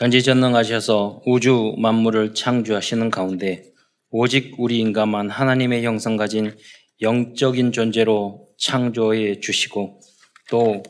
[0.00, 3.64] 전지전능하셔서 우주 만물을 창조하시는 가운데
[4.10, 6.56] 오직 우리 인간만 하나님의 형성 가진
[7.00, 10.00] 영적인 존재로 창조해 주시고
[10.50, 10.82] 또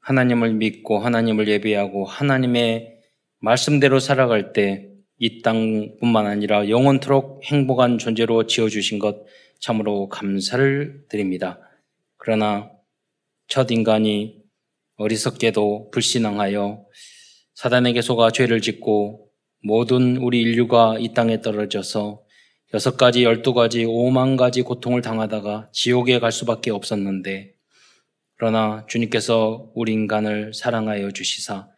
[0.00, 2.98] 하나님을 믿고 하나님을 예배하고 하나님의
[3.40, 9.24] 말씀대로 살아갈 때 이 땅뿐만 아니라 영원토록 행복한 존재로 지어주신 것
[9.60, 11.58] 참으로 감사를 드립니다.
[12.18, 12.70] 그러나
[13.48, 14.42] 첫 인간이
[14.96, 16.84] 어리석게도 불신앙하여
[17.56, 19.30] 사단에게 속아 죄를 짓고
[19.62, 22.22] 모든 우리 인류가 이 땅에 떨어져서
[22.74, 27.54] 여섯 가지, 열두 가지, 오만 가지 고통을 당하다가 지옥에 갈 수밖에 없었는데
[28.36, 31.68] 그러나 주님께서 우리 인간을 사랑하여 주시사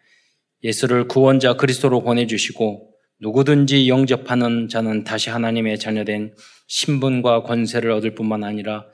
[0.65, 2.91] 예수를 구원자 그리스도로 보내주시고
[3.21, 6.35] 누구든지 영접하는 자는 다시 하나님의 자녀된
[6.67, 8.85] 신분과 권세를 얻을 뿐만 아니라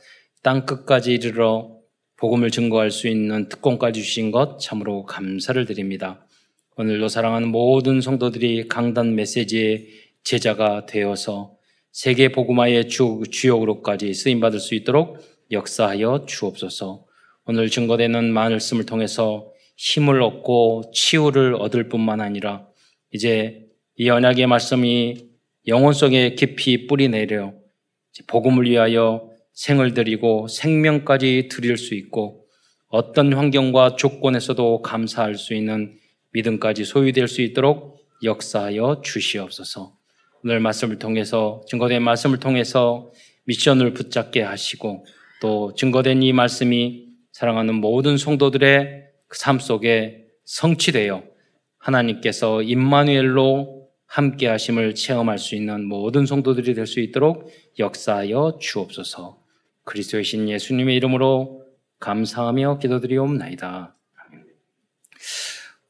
[0.43, 1.79] 땅 끝까지 이르러
[2.19, 6.23] 복음을 증거할 수 있는 특권까지 주신 것 참으로 감사를 드립니다.
[6.77, 9.87] 오늘도 사랑하는 모든 성도들이 강단 메시지의
[10.24, 11.55] 제자가 되어서
[11.93, 15.18] 세계 복음화의 주, 주역으로까지 쓰임 받을 수 있도록
[15.52, 17.04] 역사하여 주옵소서.
[17.45, 22.66] 오늘 증거되는 말씀을 통해서 힘을 얻고 치유를 얻을 뿐만 아니라
[23.12, 25.29] 이제 이 언약의 말씀이
[25.68, 27.54] 영혼 속에 깊이 뿌리 내려
[28.27, 32.46] 복음을 위하여 생을 드리고 생명까지 드릴 수 있고
[32.88, 36.02] 어떤 환경과 조건에서도 감사할 수 있는
[36.35, 39.96] 믿음까지 소유될 수 있도록 역사하여 주시옵소서.
[40.43, 43.10] 오늘 말씀을 통해서 증거된 말씀을 통해서
[43.46, 45.07] 미션을 붙잡게 하시고
[45.40, 51.24] 또 증거된 이 말씀이 사랑하는 모든 성도들의 그 삶 속에 성취되어
[51.79, 59.43] 하나님께서 임마누엘로 함께 하심을 체험할 수 있는 모든 성도들이 될 수 있도록 역사하여 주옵소서.
[59.85, 61.65] 그리스도의 신 예수님의 이름으로
[61.99, 63.96] 감사하며 기도드리옵나이다.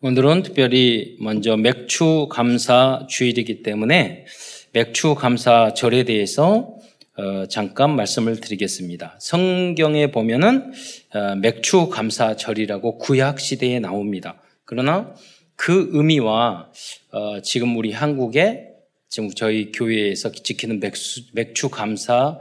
[0.07, 4.27] 오늘은 특별히 먼저 맥추 감사 주일이기 때문에
[4.73, 6.77] 맥추 감사 절에 대해서
[7.17, 9.17] 어, 잠깐 말씀을 드리겠습니다.
[9.19, 10.75] 성경에 보면은
[11.15, 14.43] 어, 맥추 감사 절이라고 구약 시대에 나옵니다.
[14.67, 15.15] 그러나
[15.57, 16.71] 그 의미와
[17.13, 18.75] 어, 지금 우리 한국에
[19.09, 22.41] 지금 저희 교회에서 지키는 맥수, 맥추 감사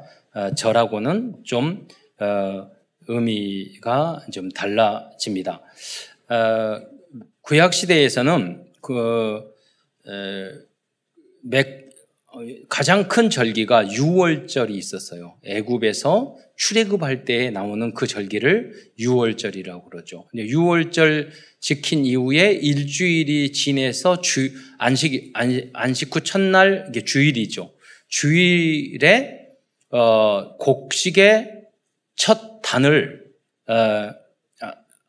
[0.58, 1.88] 절하고는 좀
[3.08, 5.62] 의미가 좀 달라집니다.
[7.44, 9.42] 구약 시대에서는 그
[11.44, 11.90] 맥,
[12.70, 15.38] 가장 큰 절기가 6월절이 있었어요.
[15.44, 20.28] 애굽에서 출애굽할 때 나오는 그 절기를 6월절이라고 그러죠.
[20.34, 25.34] 6월절 지킨 이후에 일주일이 지내서 주 안식
[25.74, 27.74] 안식 후 첫날 이게 주일이죠.
[28.08, 29.42] 주일에
[29.90, 31.64] 어, 곡식의
[32.16, 33.26] 첫 단을
[33.68, 34.23] 어,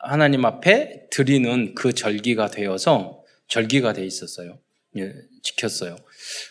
[0.04, 4.58] 하나님 앞에 드리는 그 절기가 되어서 절기가 돼 있었어요.
[4.96, 5.96] 예, 지켰어요.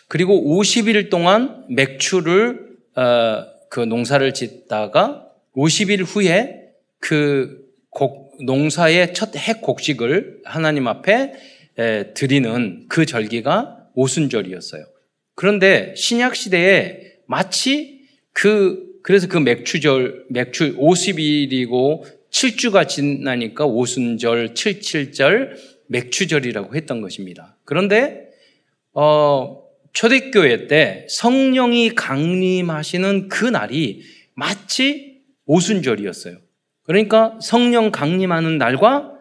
[0.08, 6.70] 그리고 50일 동안 맥주를 어, 그 농사를 짓다가 50일 후에
[7.00, 11.32] 그 곡, 농사의 첫 핵 곡식을 하나님 앞에
[11.78, 14.84] 에, 드리는 그 절기가 오순절이었어요.
[15.34, 18.00] 그런데 신약 시대에 마치
[18.32, 22.04] 그 그래서 그 맥주절 맥주 50일이고
[22.34, 25.56] 7주가 지나니까 오순절, 77절,
[25.86, 27.56] 맥주절이라고 했던 것입니다.
[27.64, 28.28] 그런데
[28.92, 29.62] 어,
[29.92, 34.02] 초대교회 때 성령이 강림하시는 그 날이
[34.34, 36.38] 마치 오순절이었어요.
[36.82, 39.12] 그러니까 성령 강림하는 날과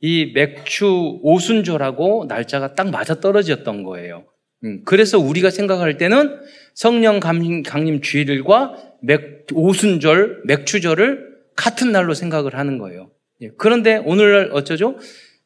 [0.00, 4.26] 이 맥주 오순절하고 날짜가 딱 맞아 떨어졌던 거예요.
[4.64, 6.38] 음, 그래서 우리가 생각할 때는
[6.74, 11.27] 성령 강림, 강림 주일과 맥, 오순절, 맥주절을
[11.58, 13.10] 같은 날로 생각을 하는 거예요.
[13.42, 14.96] 예, 그런데 오늘날 어쩌죠?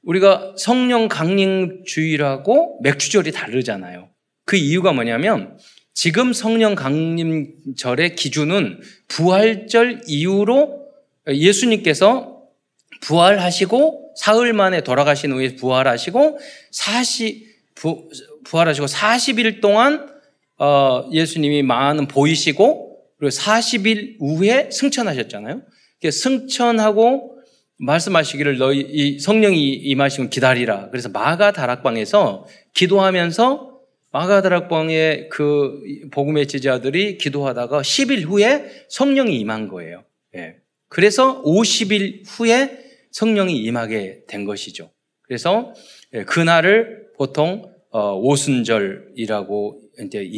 [0.05, 4.11] 우리가 성령 강림 주일하고 맥주절이 다르잖아요.
[4.45, 5.57] 그 이유가 뭐냐면
[5.95, 10.87] 지금 성령 강림절의 기준은 부활절 이후로
[11.29, 12.43] 예수님께서
[13.01, 16.39] 부활하시고 사흘 만에 돌아가신 후에 부활하시고
[16.73, 18.11] 40 부,
[18.45, 20.11] 부활하시고 40일 동안
[20.59, 25.63] 어, 예수님이 많은 보이시고 그리고 40일 후에 승천하셨잖아요.
[26.11, 27.39] 승천하고
[27.79, 30.89] 말씀하시기를 너희 이 성령이 임하시면 기다리라.
[30.91, 33.73] 그래서 마가 다락방에서 기도하면서
[34.13, 35.81] 마가 다락방의 그
[36.13, 40.05] 복음의 제자들이 기도하다가 10일 후에 성령이 임한 거예요.
[40.37, 40.57] 예.
[40.89, 42.79] 그래서 50일 후에
[43.11, 44.91] 성령이 임하게 된 것이죠.
[45.23, 45.73] 그래서
[46.15, 50.31] 예, 그날을 보통 어, 오순절이라고 이제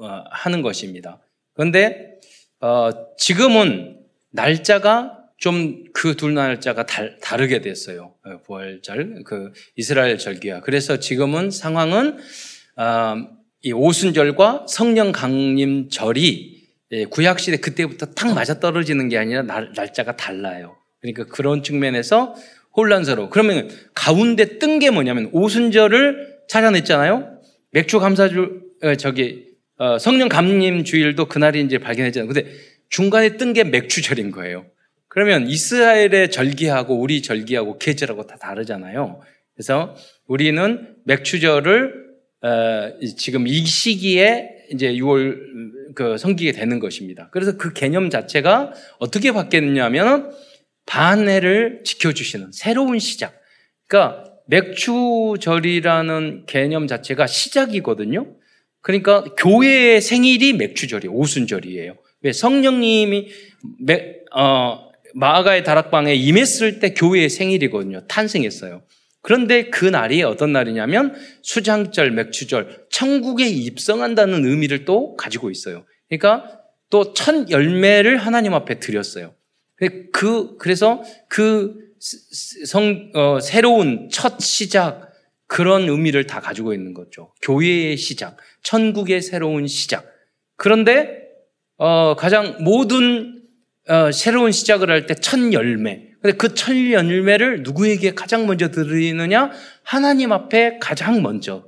[0.00, 1.20] 어, 하는 것입니다.
[1.54, 2.20] 그런데
[2.60, 4.01] 어, 지금은
[4.32, 8.14] 날짜가 좀 그 둘 날짜가 달, 다르게 됐어요.
[8.24, 10.60] 어, 부활절, 그 이스라엘 절기와.
[10.60, 12.18] 그래서 지금은 상황은
[12.76, 13.16] 어,
[13.62, 16.62] 이 오순절과 성령 강림절이
[16.92, 20.76] 예, 구약 시대 그때부터 탁 맞아 떨어지는 게 아니라 날, 날짜가 달라요.
[21.00, 22.34] 그러니까 그런 측면에서
[22.76, 23.28] 혼란스러워.
[23.30, 27.40] 그러면 가운데 뜬 게 뭐냐면 오순절을 찾아냈잖아요.
[27.70, 29.46] 맥주 감사주 어, 저기
[29.78, 32.32] 어, 성령 감림 주일도 그날이 이제 발견했잖아요.
[32.32, 32.50] 근데
[32.92, 34.66] 중간에 뜬 게 맥주절인 거예요.
[35.08, 39.20] 그러면 이스라엘의 절기하고 우리 절기하고 계절하고 다 다르잖아요.
[39.54, 39.96] 그래서
[40.26, 42.02] 우리는 맥주절을
[42.42, 47.30] 어, 지금 이 시기에 이제 6월 그 섬기게 되는 것입니다.
[47.32, 50.30] 그래서 그 개념 자체가 어떻게 바뀌었냐면
[50.84, 53.40] 반해를 지켜주시는 새로운 시작.
[53.86, 58.34] 그러니까 맥주절이라는 개념 자체가 시작이거든요.
[58.82, 61.12] 그러니까 교회의 생일이 맥주절이에요.
[61.14, 62.01] 오순절이에요.
[62.22, 63.28] 왜 성령님이
[64.34, 68.06] 어, 마가의 다락방에 임했을 때 교회의 생일이거든요.
[68.06, 68.82] 탄생했어요.
[69.20, 75.84] 그런데 그 날이 어떤 날이냐면 수장절, 맥주절, 천국에 입성한다는 의미를 또 가지고 있어요.
[76.08, 76.60] 그러니까
[76.90, 79.34] 또첫 열매를 하나님 앞에 드렸어요.
[80.12, 81.74] 그 그래서 그
[82.66, 85.12] 성, 어, 새로운 첫 시작
[85.46, 87.32] 그런 의미를 다 가지고 있는 거죠.
[87.42, 90.06] 교회의 시작, 천국의 새로운 시작.
[90.56, 91.21] 그런데
[91.78, 93.42] 어, 가장 모든
[93.88, 96.08] 어, 새로운 시작을 할 때 첫 열매.
[96.20, 99.50] 근데 그 첫 열매를 누구에게 가장 먼저 드리느냐?
[99.82, 101.64] 하나님 앞에 가장 먼저.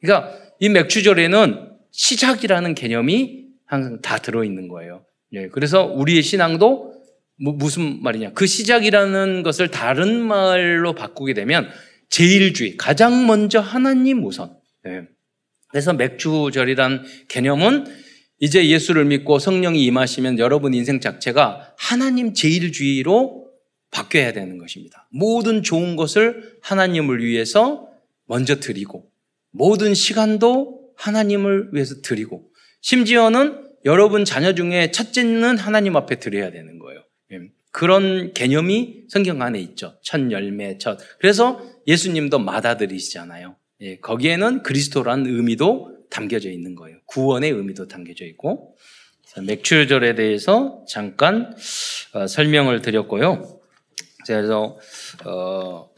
[0.00, 5.04] 그러니까 이 맥주절에는 시작이라는 개념이 항상 다 들어있는 거예요.
[5.32, 6.94] 예, 그래서 우리의 신앙도
[7.42, 8.32] 뭐 무슨 말이냐?
[8.34, 11.68] 그 시작이라는 것을 다른 말로 바꾸게 되면
[12.10, 14.54] 제일주의, 가장 먼저 하나님 우선.
[14.84, 15.02] 네.
[15.68, 17.86] 그래서 맥주절이란 개념은
[18.40, 23.48] 이제 예수를 믿고 성령이 임하시면 여러분 인생 자체가 하나님 제일주의로
[23.90, 25.08] 바뀌어야 되는 것입니다.
[25.12, 27.88] 모든 좋은 것을 하나님을 위해서
[28.26, 29.10] 먼저 드리고,
[29.50, 32.50] 모든 시간도 하나님을 위해서 드리고,
[32.80, 37.02] 심지어는 여러분 자녀 중에 첫째는 하나님 앞에 드려야 되는 거예요.
[37.32, 37.40] 예.
[37.72, 39.98] 그런 개념이 성경 안에 있죠.
[40.02, 40.98] 첫 열매, 첫.
[41.18, 43.56] 그래서 예수님도 맏아들이시잖아요.
[43.82, 46.98] 예, 거기에는 그리스도라는 의미도 담겨져 있는 거예요.
[47.06, 48.76] 구원의 의미도 담겨져 있고.
[49.40, 51.54] 맥주절에 대해서 잠깐
[52.14, 53.60] 어, 설명을 드렸고요.
[54.26, 54.76] 그래서
[55.24, 55.88] 어,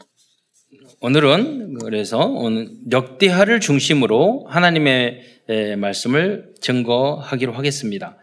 [1.01, 5.33] 오늘은 그래서 오늘 역대하를 중심으로 하나님의
[5.77, 8.17] 말씀을 증거하기로 하겠습니다.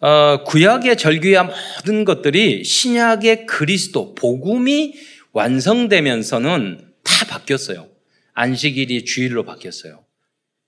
[0.00, 4.94] 어, 구약의 절규와 모든 것들이 신약의 그리스도 복음이
[5.32, 7.88] 완성되면서는 다 바뀌었어요.
[8.32, 10.05] 안식일이 주일로 바뀌었어요.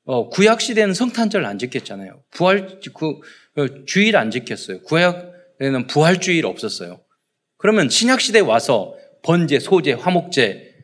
[0.09, 2.23] 어, 구약 시대는 성탄절 안 지켰잖아요.
[2.31, 3.21] 부활 그
[3.61, 4.81] 어, 주일 안 지켰어요.
[4.85, 7.03] 구약에는 부활 주일 없었어요.
[7.59, 10.75] 그러면 신약 시대 와서 번제, 소제, 화목제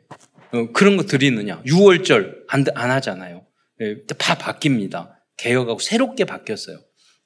[0.53, 1.63] 어, 그런 거 드리느냐?
[1.63, 3.47] 6월절 안, 안 하잖아요.
[3.81, 5.15] 예, 다 바뀝니다.
[5.39, 6.81] 개혁하고 새롭게 바뀌었어요.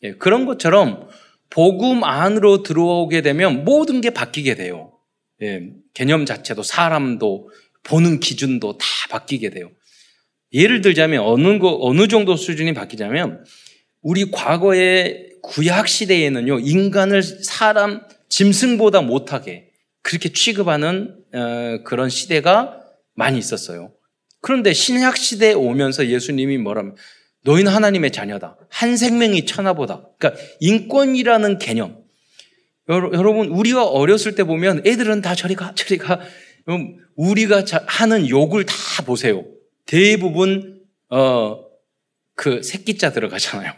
[0.04, 1.08] 예, 그런 것처럼
[1.50, 4.92] 복음 안으로 들어오게 되면 모든 게 바뀌게 돼요.
[5.42, 7.50] 예, 개념 자체도 사람도
[7.82, 9.72] 보는 기준도 다 바뀌게 돼요.
[10.52, 13.44] 예를 들자면 어느 거 어느 정도 수준이 바뀌자면
[14.02, 19.70] 우리 과거의 구약 시대에는요 인간을 사람 짐승보다 못하게
[20.02, 22.80] 그렇게 취급하는 어, 그런 시대가
[23.14, 23.92] 많이 있었어요.
[24.40, 26.96] 그런데 신약 시대에 오면서 예수님이 뭐라면
[27.44, 28.56] 너희는 하나님의 자녀다.
[28.70, 30.08] 한 생명이 천하보다.
[30.18, 31.98] 그러니까 인권이라는 개념.
[32.88, 36.20] 여러분, 우리가 어렸을 때 보면 애들은 다 저리 가, 저리 가.
[37.16, 38.74] 우리가 하는 욕을 다
[39.04, 39.44] 보세요.
[39.88, 41.64] 대부분, 어,
[42.34, 43.72] 그 새끼자 들어가잖아요.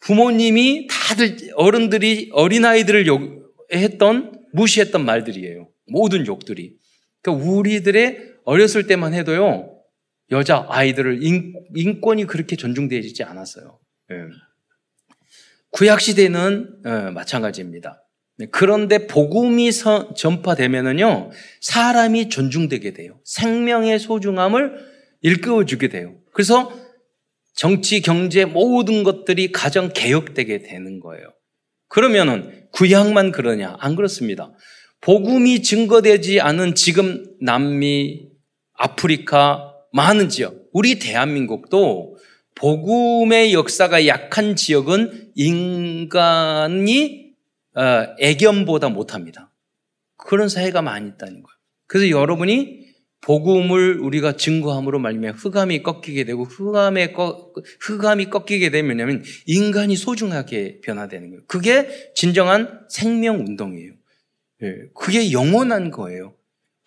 [0.00, 5.68] 부모님이 다들, 어른들이 어린아이들을 욕, 했던, 무시했던 말들이에요.
[5.86, 6.74] 모든 욕들이.
[7.20, 9.76] 그러니까 우리들의 어렸을 때만 해도요,
[10.30, 13.78] 여자 아이들을 인, 권이 그렇게 존중되지 않았어요.
[14.12, 14.16] 예.
[15.70, 18.02] 구약 시대는 예, 마찬가지입니다.
[18.38, 19.70] 네, 그런데 복음이
[20.16, 23.20] 전파되면은요 사람이 존중되게 돼요.
[23.24, 24.89] 생명의 소중함을
[25.22, 26.16] 일깨워주게 돼요.
[26.32, 26.72] 그래서
[27.54, 31.26] 정치, 경제 모든 것들이 가정 개혁되게 되는 거예요.
[31.88, 33.76] 그러면은 구약만 그러냐?
[33.80, 34.52] 안 그렇습니다.
[35.00, 38.28] 복음이 증거되지 않은 지금 남미,
[38.74, 42.16] 아프리카, 많은 지역, 우리 대한민국도
[42.54, 47.30] 복음의 역사가 약한 지역은 인간이
[47.74, 49.52] 어, 애견보다 못합니다.
[50.16, 51.56] 그런 사회가 많이 있다는 거예요.
[51.86, 52.79] 그래서 여러분이
[53.22, 61.30] 복음을 우리가 증거함으로 말미암아 흑암이 꺾이게 되고 흑암에 꺾, 흑암이 꺾이게 되면 인간이 소중하게 변화되는
[61.30, 61.42] 거예요.
[61.46, 63.92] 그게 진정한 생명 운동이에요.
[64.62, 66.34] 예, 그게 영원한 거예요.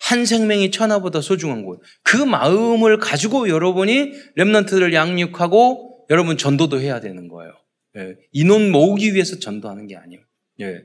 [0.00, 1.80] 한 생명이 천하보다 소중한 거예요.
[2.02, 7.52] 그 마음을 가지고 여러분이 랩런트를 양육하고 여러분 전도도 해야 되는 거예요.
[7.96, 10.20] 예, 인원 모으기 위해서 전도하는 게 아니에요.
[10.60, 10.82] 예,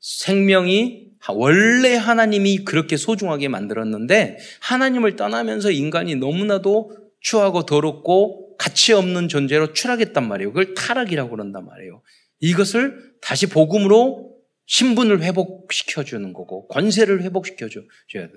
[0.00, 9.72] 생명이 원래 하나님이 그렇게 소중하게 만들었는데 하나님을 떠나면서 인간이 너무나도 추하고 더럽고 가치 없는 존재로
[9.72, 10.52] 추락했단 말이에요.
[10.52, 12.02] 그걸 타락이라고 그런단 말이에요.
[12.40, 14.36] 이것을 다시 복음으로
[14.66, 18.30] 신분을 회복시켜 주는 거고 권세를 회복시켜 줘야 돼요.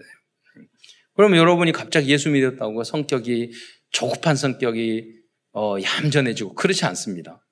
[1.16, 3.52] 그러면 여러분이 갑자기 예수 믿었다고 성격이
[3.92, 5.12] 조급한 성격이
[5.54, 7.46] 어, 얌전해지고 그렇지 않습니다.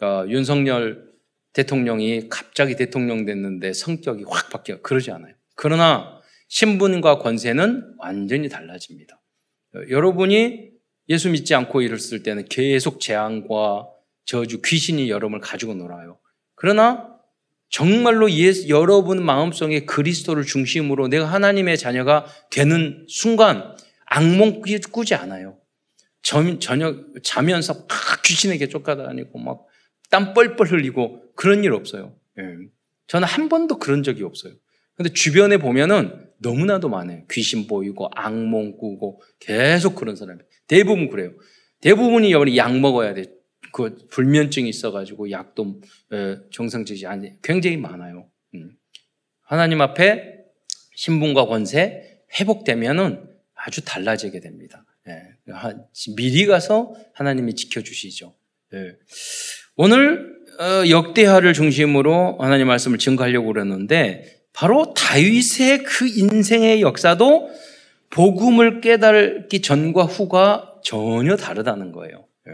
[0.00, 1.09] 어, 윤석열
[1.52, 5.34] 대통령이 갑자기 대통령 됐는데 성격이 확 바뀌어 그러지 않아요.
[5.56, 9.20] 그러나 신분과 권세는 완전히 달라집니다.
[9.88, 10.70] 여러분이
[11.08, 13.88] 예수 믿지 않고 일었을 때는 계속 재앙과
[14.24, 16.18] 저주, 귀신이 여러분을 가지고 놀아요.
[16.54, 17.08] 그러나
[17.68, 23.76] 정말로 예수, 여러분 마음속에 그리스도를 중심으로 내가 하나님의 자녀가 되는 순간
[24.06, 25.56] 악몽 꾸지 않아요.
[26.22, 27.88] 저녁 자면서 막
[28.24, 29.66] 귀신에게 쫓아다니고 막
[30.10, 32.14] 땀 뻘뻘 흘리고 그런 일 없어요.
[32.38, 32.42] 예.
[33.06, 34.54] 저는 한 번도 그런 적이 없어요.
[34.94, 37.24] 근데 주변에 보면은 너무나도 많아요.
[37.30, 41.32] 귀신 보이고 악몽 꾸고 계속 그런 사람이 대부분 그래요.
[41.80, 43.24] 대부분이 여러분이 약 먹어야 돼.
[43.72, 45.80] 그 불면증이 있어가지고 약도
[46.50, 48.28] 정상적이지 않니 굉장히 많아요.
[48.54, 48.76] 음.
[49.42, 50.44] 하나님 앞에
[50.94, 54.84] 신분과 권세 회복되면은 아주 달라지게 됩니다.
[55.08, 55.22] 예.
[56.16, 58.34] 미리 가서 하나님이 지켜주시죠.
[58.74, 58.96] 예.
[59.82, 67.48] 오늘 어, 역대하를 중심으로 하나님 말씀을 증거하려고 그러는데 바로 다윗의 그 인생의 역사도
[68.10, 72.26] 복음을 깨달기 전과 후가 전혀 다르다는 거예요.
[72.48, 72.52] 예.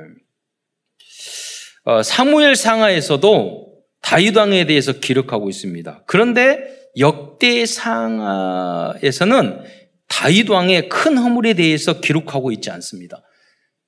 [1.91, 6.05] 어, 사무엘 상하에서도 다윗 왕에 대해서 기록하고 있습니다.
[6.07, 6.61] 그런데
[6.97, 9.65] 역대 상하에서는
[10.07, 13.26] 다윗 왕의 큰 허물에 대해서 기록하고 있지 않습니다.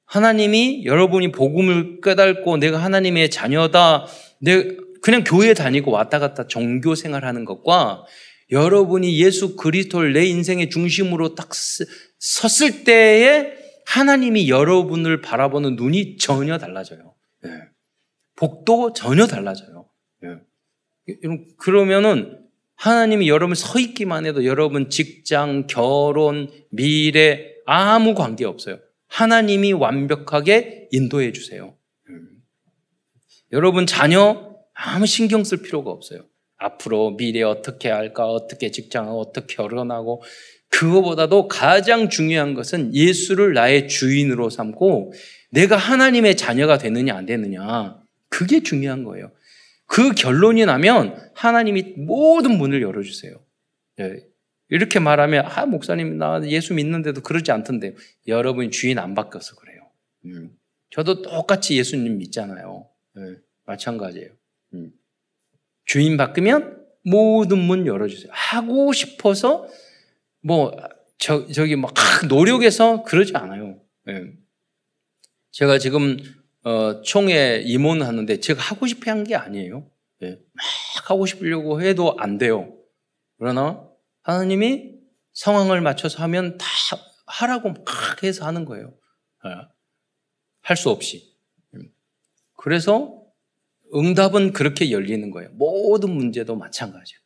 [0.09, 4.07] 하나님이 여러분이 복음을 깨닫고 내가 하나님의 자녀다,
[4.41, 8.05] 내 그냥 교회 다니고 왔다 갔다 종교 생활하는 것과
[8.51, 13.53] 여러분이 예수 그리스도를 내 인생의 중심으로 딱 섰을 때에
[13.85, 17.15] 하나님이 여러분을 바라보는 눈이 전혀 달라져요.
[17.45, 17.51] 예.
[18.35, 19.89] 복도 전혀 달라져요.
[20.25, 21.17] 예.
[21.59, 22.39] 그러면은
[22.77, 28.79] 하나님이 여러분 서 있기만 해도 여러분 직장, 결혼, 미래 아무 관계 없어요.
[29.09, 31.75] 하나님이 완벽하게 인도해 주세요.
[32.09, 32.29] 음.
[33.53, 36.25] 여러분 자녀 아무 신경 쓸 필요가 없어요.
[36.57, 40.23] 앞으로 미래 어떻게 할까, 어떻게 직장을 어떻게 결혼하고
[40.71, 45.13] 그거보다도 가장 중요한 것은 예수를 나의 주인으로 삼고
[45.51, 47.97] 내가 하나님의 자녀가 되느냐 안 되느냐
[48.29, 49.31] 그게 중요한 거예요.
[49.87, 53.35] 그 결론이 나면 하나님이 모든 문을 열어주세요.
[54.71, 54.77] 예.
[54.77, 57.95] 이렇게 말하면 아 목사님 나 예수 믿는데도 그러지 않던데
[58.27, 59.81] 여러분 주인 안 바뀌어서 그래요.
[60.27, 60.51] 음.
[60.91, 62.89] 저도 똑같이 예수님 믿잖아요.
[63.19, 63.37] 예.
[63.67, 64.31] 마찬가지예요.
[64.75, 64.93] 음.
[65.85, 68.31] 주인 바뀌면 모든 문 열어주세요.
[68.33, 69.69] 하고 싶어서
[70.41, 70.77] 뭐,
[71.19, 71.93] 저, 저기 막
[72.29, 73.81] 노력해서 그러지 않아요.
[74.09, 74.33] 예.
[75.51, 76.17] 제가 지금,
[76.65, 79.91] 어, 총회 임원하는데 제가 하고 싶어 한 게 아니에요.
[80.23, 80.31] 예.
[80.31, 82.75] 막 하고 싶으려고 해도 안 돼요.
[83.39, 83.88] 그러나
[84.29, 84.93] 하나님이
[85.33, 86.67] 상황을 맞춰서 하면 다
[87.27, 88.95] 하라고 막 해서 하는 거예요.
[89.47, 89.51] 예.
[90.61, 91.35] 할수 없이.
[91.75, 91.89] 음.
[92.57, 93.23] 그래서
[93.95, 95.51] 응답은 그렇게 열리는 거예요.
[95.53, 97.21] 모든 문제도 마찬가지예요.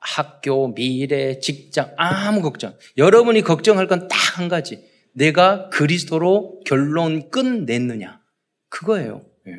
[0.00, 2.76] 학교, 미래, 직장, 아무 걱정.
[2.96, 4.88] 여러분이 걱정할 건 딱 한 가지.
[5.12, 8.20] 내가 그리스도로 결론 끝냈느냐.
[8.68, 9.24] 그거예요.
[9.46, 9.52] 예.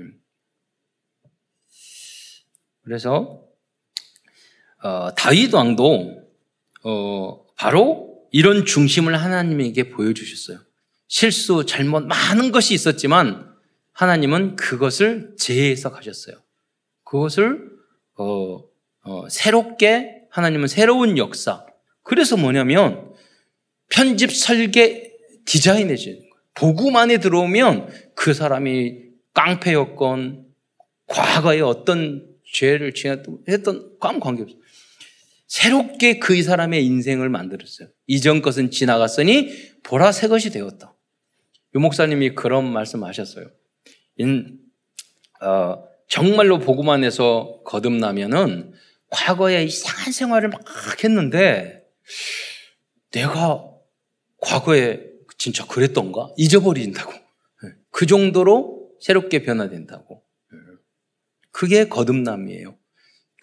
[2.84, 3.46] 그래서
[4.84, 6.21] 어, 다윗 왕도
[6.84, 10.60] 어, 바로 이런 중심을 하나님에게 보여주셨어요.
[11.08, 13.52] 실수, 잘못 많은 것이 있었지만
[13.94, 16.38] 하나님은 그것을 제해서 가셨어요.
[17.04, 17.70] 그것을
[18.18, 18.64] 어,
[19.04, 21.66] 어, 새롭게 하나님은 새로운 역사.
[22.04, 23.14] 그래서 뭐냐면
[23.90, 25.12] 편집 설계
[25.46, 26.32] 디자인해 주는 거예요.
[26.54, 29.02] 복음 안에 들어오면 그 사람이
[29.34, 30.46] 깡패였건
[31.08, 34.61] 과거에 어떤 죄를 지었던 아무 관계없어요.
[35.52, 37.90] 새롭게 그 사람의 인생을 만들었어요.
[38.08, 39.50] 이전 것은 지나갔으니
[39.84, 40.96] 보라 새 것이 되었다.
[41.76, 43.50] 유 목사님이 그런 말씀하셨어요.
[44.16, 44.60] 인,
[45.42, 48.72] 어, 정말로 복음 안에서 거듭나면은
[49.10, 50.64] 과거에 이상한 생활을 막
[51.04, 51.84] 했는데
[53.12, 53.66] 내가
[54.38, 55.02] 과거에
[55.38, 56.30] 진짜 그랬던가?
[56.38, 57.12] 잊어버린다고.
[57.12, 57.74] 예.
[57.90, 60.24] 그 정도로 새롭게 변화된다고.
[60.54, 60.58] 예.
[61.52, 62.78] 그게 거듭남이에요.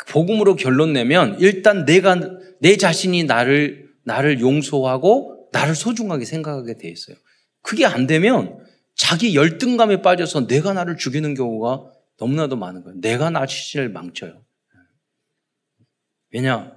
[0.09, 2.17] 복음으로 결론 내면 일단 내가
[2.61, 7.17] 내 자신이 나를 나를 용서하고 나를 소중하게 생각하게 돼 있어요.
[7.63, 8.59] 그게 안 되면
[8.95, 13.01] 자기 열등감에 빠져서 내가 나를 죽이는 경우가 너무나도 많은 거예요.
[13.01, 14.45] 내가 나 자신을 망쳐요.
[16.33, 16.75] 왜냐?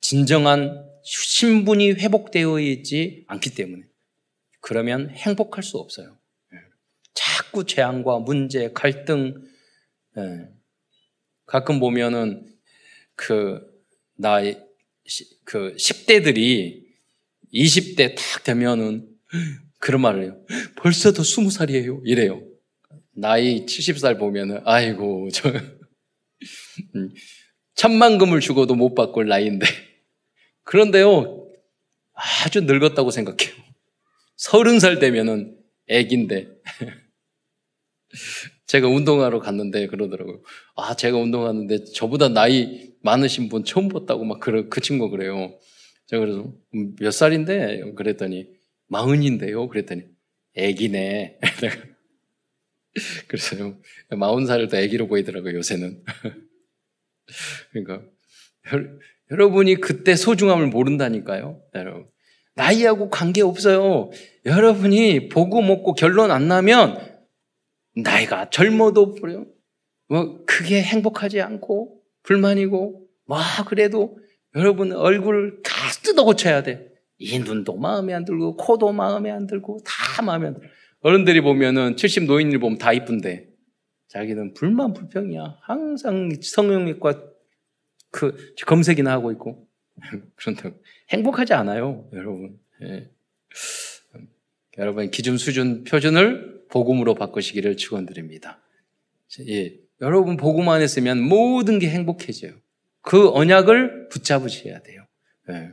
[0.00, 3.84] 진정한 신분이 회복되어 있지 않기 때문에.
[4.60, 6.18] 그러면 행복할 수 없어요.
[7.14, 9.34] 자꾸 재앙과 문제, 갈등,
[10.18, 10.59] 예.
[11.50, 12.46] 가끔 보면은
[13.16, 13.60] 그,
[14.16, 14.40] 나,
[15.44, 16.84] 그 10대들이
[17.52, 19.08] 20대 딱 되면은
[19.80, 20.40] 그런 말을 해요.
[20.76, 22.02] 벌써 더 20살이에요.
[22.04, 22.40] 이래요.
[23.10, 25.48] 나이 70살 보면은, 아이고, 저,
[26.94, 27.10] 음,
[27.74, 29.66] 천만금을 주고도 못 바꿀 나이인데.
[30.62, 31.48] 그런데요,
[32.14, 33.52] 아주 늙었다고 생각해요.
[34.36, 36.46] 서른 살 되면은 애긴데.
[38.70, 40.42] 제가 운동하러 갔는데 그러더라고요.
[40.76, 45.58] 아, 제가 운동하는데 저보다 나이 많으신 분 처음 봤다고 막 그, 그 친구 그래요.
[46.06, 47.94] 제가 그래서 음, 몇 살인데?
[47.96, 48.46] 그랬더니
[48.86, 49.66] 마흔인데요.
[49.66, 50.04] 그랬더니
[50.54, 51.40] 애기네.
[53.26, 53.76] 그래서요.
[54.10, 55.56] 마흔 살도 애기로 보이더라고요.
[55.56, 56.04] 요새는.
[57.72, 58.06] 그러니까
[59.32, 61.60] 여러분이 그때 소중함을 모른다니까요.
[61.74, 62.06] 여러분.
[62.54, 64.10] 나이하고 관계 없어요.
[64.46, 67.09] 여러분이 보고 먹고 결론 안 나면
[67.96, 69.46] 나이가 젊어도 그래요.
[70.08, 74.18] 뭐 그게 행복하지 않고 불만이고 뭐 그래도
[74.54, 76.90] 여러분 얼굴 다 뜯어 고쳐야 돼.
[77.18, 80.68] 이 눈도 마음에 안 들고 코도 마음에 안 들고 다 마음에 안 들고
[81.02, 83.48] 어른들이 보면은 70 노인을 보면 다 이쁜데
[84.08, 85.58] 자기는 불만 불평이야.
[85.62, 87.22] 항상 성형외과
[88.10, 89.68] 그 검색이나 하고 있고
[90.34, 90.76] 그런다고
[91.10, 92.58] 행복하지 않아요, 여러분.
[92.82, 93.10] 예.
[94.78, 98.60] 여러분 기준 수준 표준을 복음으로 바꾸시기를 축원드립니다.
[99.48, 99.74] 예.
[100.00, 102.52] 여러분 복음 안에 쓰면 모든 게 행복해져요.
[103.02, 105.06] 그 언약을 붙잡으셔야 돼요.
[105.50, 105.70] 예.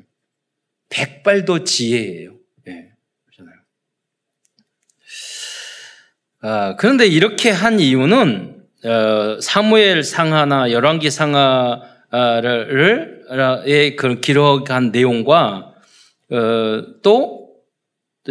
[0.89, 2.35] 백발도 지혜예요.
[2.67, 2.91] 예.
[3.25, 3.57] 그렇잖아요.
[6.41, 11.85] 아, 그런데 이렇게 한 이유는 어, 사무엘 상하나 열왕기 상하를
[13.97, 15.73] 그 기록한 내용과
[16.29, 17.36] 어, 또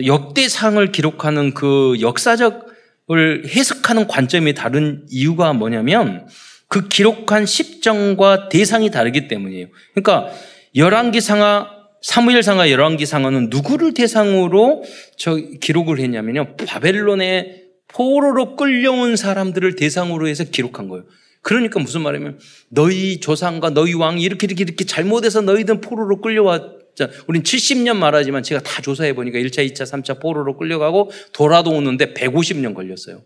[0.05, 6.27] 역대상을 기록하는 그 역사적을 해석하는 관점이 다른 이유가 뭐냐면
[6.69, 9.69] 그 기록한 십정과 대상이 다르기 때문이에요.
[9.95, 10.33] 그러니까
[10.75, 14.85] 열왕기 상하 사무엘 상하 열왕기 상하는 누구를 대상으로
[15.17, 16.57] 저 기록을 했냐면요.
[16.57, 21.05] 바벨론의 포로로 끌려온 사람들을 대상으로 해서 기록한 거예요.
[21.43, 26.63] 그러니까 무슨 말이냐면 너희 조상과 너희 왕이 이렇게 이렇게 이렇게 잘못해서 너희들 포로로 끌려왔
[26.97, 32.15] 자, 우린 70년 말하지만 제가 다 조사해 보니까 1차, 2차, 3차 포로로 끌려가고 돌아도 오는데
[32.15, 33.23] 150년 걸렸어요.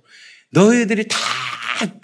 [0.52, 1.16] 너희들이 다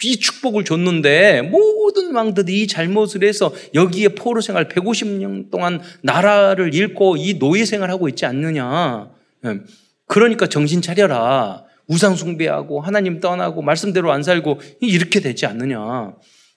[0.03, 7.17] 이 축복을 줬는데 모든 왕들이 이 잘못을 해서 여기에 포로 생활 150년 동안 나라를 잃고
[7.17, 9.11] 이 노예 생활하고 있지 않느냐.
[9.45, 9.61] 예.
[10.07, 11.65] 그러니까 정신 차려라.
[11.89, 16.15] 우상 숭배하고 하나님 떠나고 말씀대로 안 살고 이렇게 되지 않느냐.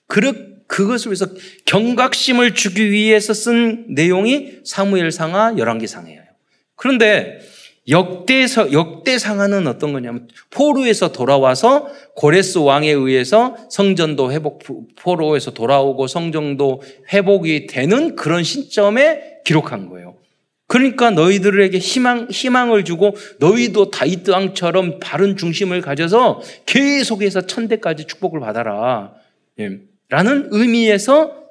[0.07, 0.33] 그렇
[0.69, 1.25] 그것을 위해서
[1.65, 6.21] 경각심을 주기 위해서 쓴 내용이 사무엘상하 열왕기상이에요.
[6.75, 7.39] 그런데
[7.87, 14.61] 역대서 역대상하는 어떤 거냐면 포로에서 돌아와서 고레스 왕에 의해서 성전도 회복
[14.95, 20.17] 포로에서 돌아오고 성전도 회복이 되는 그런 시점에 기록한 거예요.
[20.67, 29.15] 그러니까 너희들에게 희망 희망을 주고 너희도 다윗 왕처럼 바른 중심을 가져서 계속해서 천대까지 축복을 받아라.
[29.59, 29.88] 예.
[30.09, 31.45] 라는 의미에서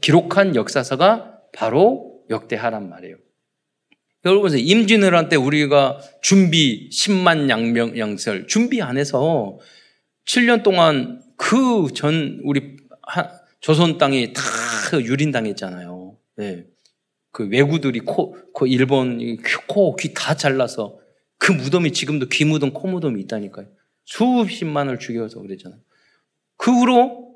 [0.00, 3.16] 기록한 역사서가 바로 역대하란 말이에요.
[4.24, 9.58] 여러분, 임진왜란 때 우리가 준비 10만 양명 양설 준비 안 해서
[10.26, 12.76] 7년 동안 그 전 우리
[13.60, 14.42] 조선 땅이 다
[14.92, 16.16] 유린당했잖아요.
[16.36, 16.66] 네.
[17.32, 19.18] 그 외구들이 코, 코 일본
[19.66, 20.98] 코, 귀 다 잘라서
[21.36, 23.66] 그 무덤이 지금도 귀 무덤, 코 무덤이 있다니까요.
[24.04, 25.80] 수십만을 죽여서 그랬잖아요.
[26.56, 27.33] 그 후로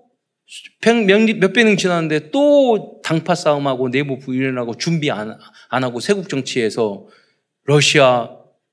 [0.81, 7.07] 몇백 년 지났는데 또 당파 싸움하고 내부 부인하고 준비 안, 안 하고 세국 정치에서
[7.65, 8.31] 러시아,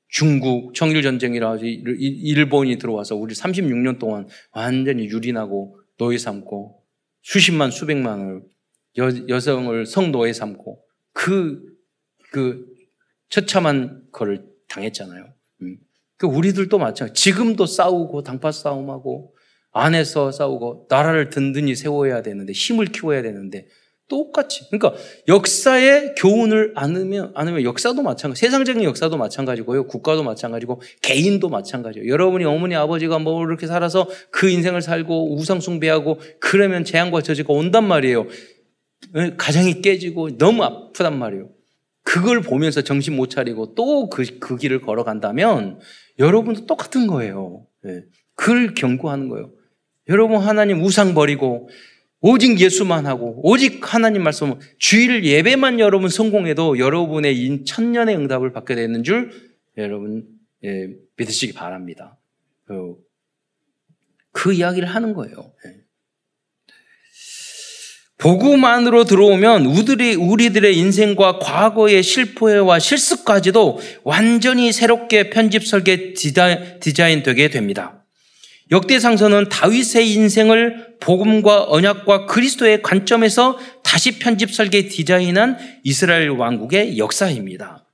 [0.08, 6.82] 중국, 청일전쟁이라 일본이 들어와서 우리 36년 동안 완전히 유린하고 노예 삼고
[7.22, 8.44] 수십만, 수백만을
[8.98, 11.62] 여, 여성을 성노예 삼고 그,
[12.32, 12.66] 그
[13.28, 15.34] 처참한 거를 당했잖아요.
[15.64, 15.78] 음.
[16.18, 17.22] 그 우리들도 마찬가지.
[17.22, 19.35] 지금도 싸우고 당파 싸움하고
[19.76, 23.68] 안에서 싸우고 나라를 든든히 세워야 되는데 힘을 키워야 되는데
[24.08, 24.66] 똑같이.
[24.70, 24.94] 그러니까
[25.28, 29.88] 역사의 교훈을 안으면, 안으면 역사도 마찬가지, 세상적인 역사도 마찬가지고요.
[29.88, 32.08] 국가도 마찬가지고, 개인도 마찬가지예요.
[32.08, 37.88] 여러분이 어머니, 아버지가 뭐 이렇게 살아서 그 인생을 살고 우상 숭배하고 그러면 재앙과 저주가 온단
[37.88, 38.28] 말이에요.
[39.38, 41.50] 가정이 깨지고 너무 아프단 말이에요.
[42.04, 45.80] 그걸 보면서 정신 못 차리고 또그 그 길을 걸어간다면
[46.20, 47.66] 여러분도 똑같은 거예요.
[47.84, 48.04] 네.
[48.36, 49.52] 그걸 경고하는 거예요.
[50.10, 51.70] 여러분 하나님 우상 버리고
[52.22, 59.04] 오직 예수만 하고 오직 하나님 말씀 주일 예배만 여러분 성공해도 여러분의 천년의 응답을 받게 되는
[59.04, 59.32] 줄
[59.78, 60.26] 여러분
[60.64, 62.18] 예, 믿으시기 바랍니다.
[62.66, 62.96] 그,
[64.32, 65.54] 그 이야기를 하는 거예요.
[65.66, 65.76] 예.
[68.18, 77.50] 복음 안으로 들어오면 우리들의, 우리들의 인생과 과거의 실패와 실습까지도 완전히 새롭게 편집 설계 디자인 되게
[77.50, 78.05] 됩니다.
[78.72, 87.86] 역대상서는 다윗의 인생을 복음과 언약과 그리스도의 관점에서 다시 편집 설계 디자인한 이스라엘 왕국의 역사입니다.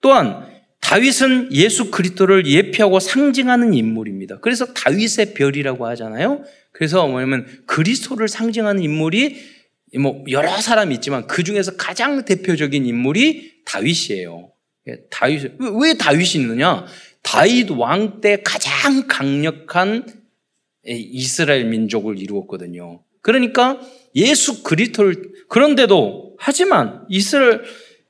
[0.00, 0.46] 또한
[0.80, 4.40] 다윗은 예수 그리스도를 예표하고 상징하는 인물입니다.
[4.40, 6.44] 그래서 다윗의 별이라고 하잖아요.
[6.72, 9.36] 그래서 뭐냐면 그리스도를 상징하는 인물이
[9.98, 14.50] 뭐 여러 사람이 있지만 그 중에서 가장 대표적인 인물이 다윗이에요.
[15.10, 16.86] 다윗 왜 다윗이 있느냐?
[17.30, 20.06] 다윗 왕 때 가장 강력한
[20.86, 23.02] 이스라엘 민족을 이루었거든요.
[23.20, 23.78] 그러니까
[24.14, 27.62] 예수 그리스도를 그런데도 하지만 이스라엘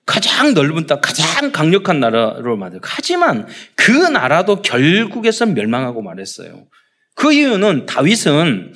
[0.07, 2.79] 가장 넓은 땅, 가장 강력한 나라로 만들.
[2.85, 6.69] 하지만 그 나라도 결국에선 멸망하고 말했어요.
[7.17, 8.73] 그 이유는 다윗은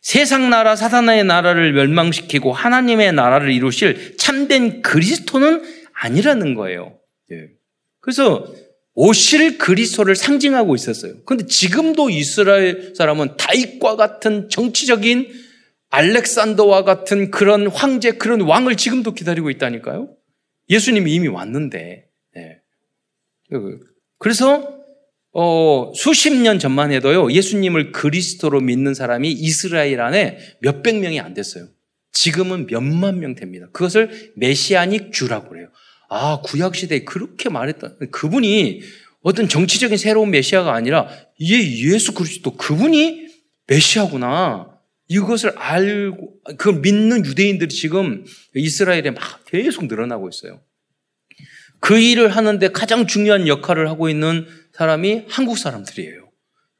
[0.00, 6.98] 세상 나라 사단의 나라를 멸망시키고 하나님의 나라를 이루실 참된 그리스도는 아니라는 거예요.
[7.32, 7.48] 예.
[8.00, 8.46] 그래서
[8.94, 11.14] 오실 그리스도를 상징하고 있었어요.
[11.24, 15.28] 그런데 지금도 이스라엘 사람은 다윗과 같은 정치적인
[15.90, 20.16] 알렉산더와 같은 그런 황제, 그런 왕을 지금도 기다리고 있다니까요.
[20.70, 22.08] 예수님이 이미 왔는데.
[22.34, 22.60] 네.
[24.18, 24.74] 그래서
[25.32, 31.68] 어, 수십 년 전만 해도요, 예수님을 그리스도로 믿는 사람이 이스라엘 안에 몇백 명이 안 됐어요.
[32.12, 33.66] 지금은 몇만 명 됩니다.
[33.72, 35.68] 그것을 메시아닉 주라고 그래요.
[36.08, 38.82] 아, 구약시대에 그렇게 말했던, 그분이
[39.22, 43.26] 어떤 정치적인 새로운 메시아가 아니라, 이 예수 그리스도 그분이
[43.66, 44.70] 메시아구나.
[45.08, 50.60] 이것을 알고, 그걸 믿는 유대인들이 지금 이스라엘에 막 계속 늘어나고 있어요.
[51.80, 56.30] 그 일을 하는데 가장 중요한 역할을 하고 있는 사람이 한국 사람들이에요.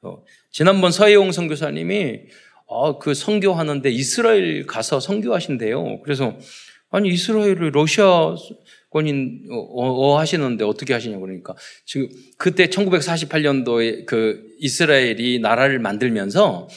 [0.02, 2.20] 어, 지난번 서혜용 선교사님이
[2.66, 6.00] 어, 그 선교하는데 이스라엘 가서 선교하신대요.
[6.00, 6.38] 그래서
[6.90, 8.34] 아니 이스라엘을 러시아
[8.94, 16.68] 권인 어, 어, 하시는데 어떻게 하시냐 그러니까 지금 그때 1948년도에 그 이스라엘이 나라를 만들면서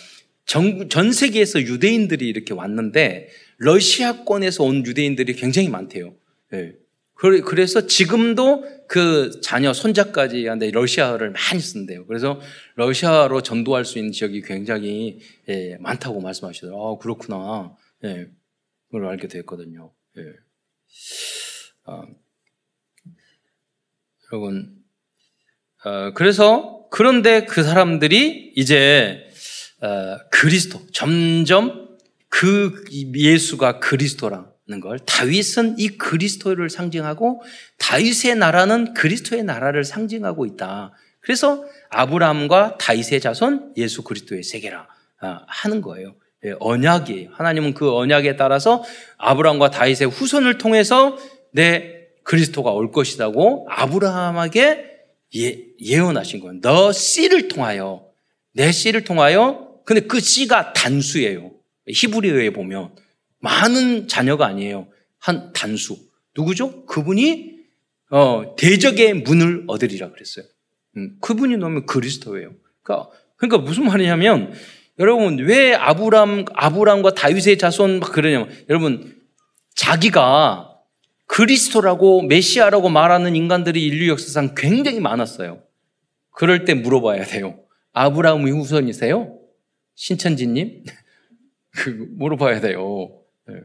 [0.47, 6.15] 전, 전 세계에서 유대인들이 이렇게 왔는데 러시아권에서 온 유대인들이 굉장히 많대요.
[6.51, 6.73] 네.
[7.13, 12.07] 그래서 지금도 그 자녀, 손자까지 한데 러시아를 많이 쓴대요.
[12.07, 12.39] 그래서
[12.75, 16.83] 러시아로 전도할 수 있는 지역이 굉장히 예, 많다고 말씀하시더라고요.
[16.83, 17.75] 아, 그렇구나.
[18.05, 18.27] 예,
[18.87, 19.91] 그걸 알게 됐거든요.
[20.17, 20.21] 예.
[21.89, 22.03] 아,
[24.31, 24.75] 여러분,
[25.85, 29.25] 어, 그래서 그런데 그 사람들이 이제
[29.81, 31.97] 어, 그리스도 점점
[32.27, 37.41] 그 예수가 그리스도랑 걸 다윗은 이 그리스도를 상징하고
[37.79, 40.91] 다윗의 나라는 그리스도의 나라를 상징하고 있다.
[41.21, 44.87] 그래서 아브라함과 다윗의 자손 예수 그리스도의 세계라
[45.21, 46.15] 아, 하는 거예요.
[46.45, 47.29] 예, 언약이에요.
[47.31, 48.83] 하나님은 그 언약에 따라서
[49.17, 51.17] 아브라함과 다윗의 후손을 통해서
[51.51, 54.85] 내 그리스도가 올 것이라고 아브라함에게
[55.35, 56.59] 예, 예언하신 거예요.
[56.61, 58.05] 너 씨를 통하여
[58.53, 61.51] 내 씨를 통하여 근데 그 씨가 단수예요.
[61.87, 62.93] 히브리어에 보면
[63.39, 64.87] 많은 자녀가 아니에요.
[65.19, 65.97] 한 단수.
[66.35, 66.85] 누구죠?
[66.85, 67.57] 그분이
[68.09, 70.45] 어, 대적의 문을 얻으리라 그랬어요.
[70.97, 72.53] 음, 그분이 너무 그리스도예요.
[72.81, 74.53] 그러니까, 그러니까 무슨 말이냐면
[74.99, 79.15] 여러분 왜 아브람 아브람과 다윗의 자손 막 그러냐면 여러분
[79.75, 80.66] 자기가
[81.27, 85.61] 그리스도라고 메시아라고 말하는 인간들이 인류 역사상 굉장히 많았어요.
[86.31, 87.59] 그럴 때 물어봐야 돼요.
[87.93, 89.37] 아브라함의 후손이세요?
[89.95, 90.83] 신천지님?
[91.71, 93.21] 그 물어봐야 돼요.
[93.45, 93.61] 네.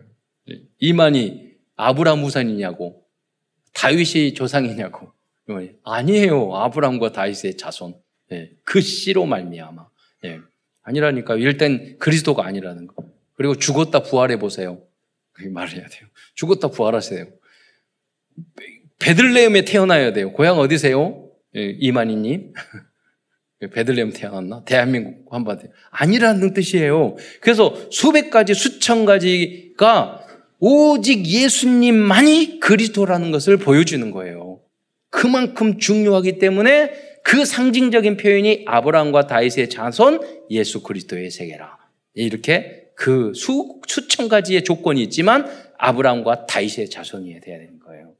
[0.79, 3.05] 이만이 아브라함 우산이냐고
[3.75, 5.13] 다윗이 조상이냐고
[5.85, 7.95] 아니에요 아브라함과 다윗의 자손
[8.31, 8.53] 네.
[8.65, 9.89] 그 씨로 말미암아
[10.23, 10.41] 네.
[10.83, 14.83] 아니라니까 일단 그리스도가 아니라는 거 그리고 죽었다 부활해 보세요
[15.51, 17.27] 말해야 돼요 죽었다 부활하세요
[18.99, 22.53] 베들레헴에 태어나야 돼요 고향 어디세요 이만희님
[23.69, 24.65] 베들레헴 태어났나?
[24.65, 27.17] 대한민국 한반도 아니라는 뜻이에요.
[27.41, 30.27] 그래서 수백 가지, 수천 가지가
[30.59, 34.61] 오직 예수님만이 그리스도라는 것을 보여주는 거예요.
[35.11, 36.93] 그만큼 중요하기 때문에
[37.25, 41.79] 그 상징적인 표현이 아브라함과 다윗의 자손 예수 그리스도의 세계라.
[42.15, 45.47] 이렇게 그 수, 수천 가지의 조건이 있지만
[45.79, 48.12] 아브라함과 다윗의 자손이 돼야 되는 거예요.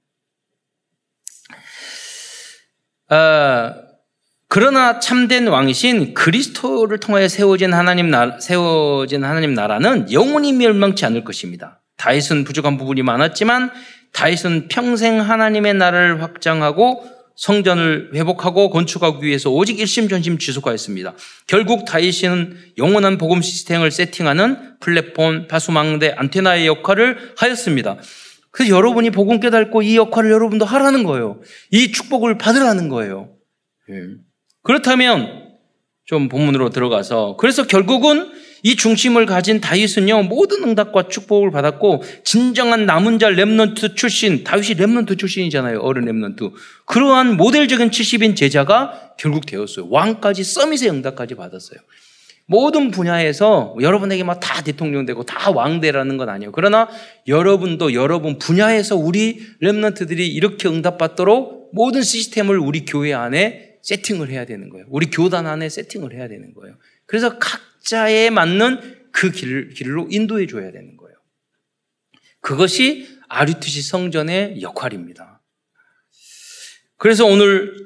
[3.15, 3.75] 아,
[4.49, 11.83] 그러나 참된 왕이신 그리스도를 통하여 세워진 하나님 나라, 세워진 하나님 나라는 영원히 멸망치 않을 것입니다.
[11.99, 13.71] 다윗은 부족한 부분이 많았지만
[14.15, 17.05] 다윗은 평생 하나님의 나라를 확장하고
[17.37, 21.13] 성전을 회복하고 건축하기 위해서 오직 일심전심 지속하였습니다.
[21.47, 27.99] 결국 다윗은 영원한 복음 시스템을 세팅하는 플랫폼, 파수망대, 안테나의 역할을 하였습니다.
[28.53, 31.41] 그래서 여러분이 복음 깨닫고 이 역할을 여러분도 하라는 거예요.
[31.71, 33.31] 이 축복을 받으라는 거예요.
[33.91, 33.95] 예.
[34.63, 35.53] 그렇다면
[36.05, 38.31] 좀 본문으로 들어가서 그래서 결국은
[38.63, 45.17] 이 중심을 가진 다윗은요 모든 응답과 축복을 받았고 진정한 남은 자 Remnant 출신 다윗이 Remnant
[45.17, 46.51] 출신이잖아요 어른 Remnant
[46.87, 51.81] 그러한 모델적인 70인 제자가 결국 되었어요 왕까지 서밋의 응답까지 받았어요
[52.47, 56.89] 모든 분야에서 여러분에게 막 다 대통령 되고 다 왕대라는 건 아니에요 그러나
[57.27, 64.69] 여러분도 여러분 분야에서 우리 렘넌트들이 이렇게 응답받도록 모든 시스템을 우리 교회 안에 세팅을 해야 되는
[64.69, 66.77] 거예요 우리 교단 안에 세팅을 해야 되는 거예요
[67.07, 71.17] 그래서 각자에 맞는 그 길, 길로 인도해 줘야 되는 거예요.
[72.41, 75.43] 그것이 아리투시 성전의 역할입니다.
[76.97, 77.77] 그래서 오늘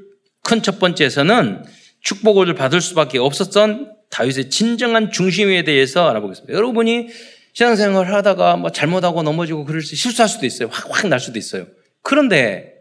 [0.42, 1.64] 큰 첫 번째에서는
[2.01, 6.55] 축복을 받을 수밖에 없었던 다윗의 진정한 중심에 대해서 알아보겠습니다.
[6.55, 7.09] 여러분이
[7.52, 10.68] 신앙생활을 하다가 뭐 잘못하고 넘어지고 그럴 수 실수할 수도 있어요.
[10.72, 11.66] 확 확 날 수도 있어요.
[12.00, 12.76] 그런데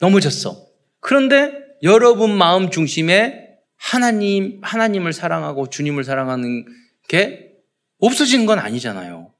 [0.00, 0.66] 넘어졌어.
[0.98, 1.52] 그런데
[1.84, 6.66] 여러분 마음 중심에 하나님, 하나님을 사랑하고 주님을 사랑하는
[7.06, 7.52] 게
[7.98, 9.32] 없어지는 건 아니잖아요.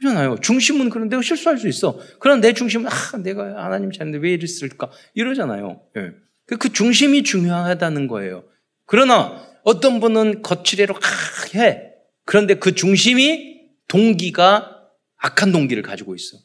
[0.00, 0.38] 그렇잖아요.
[0.40, 1.98] 중심은 그런데 실수할 수 있어.
[2.18, 4.90] 그럼 내 중심은, 아, 내가 하나님 찾는데 왜 이랬을까?
[5.14, 5.80] 이러잖아요.
[5.96, 6.10] 예.
[6.58, 8.44] 그 중심이 중요하다는 거예요.
[8.86, 11.92] 그러나 어떤 분은 거칠애로 아, 해.
[12.24, 16.38] 그런데 그 중심이 동기가 악한 동기를 가지고 있어.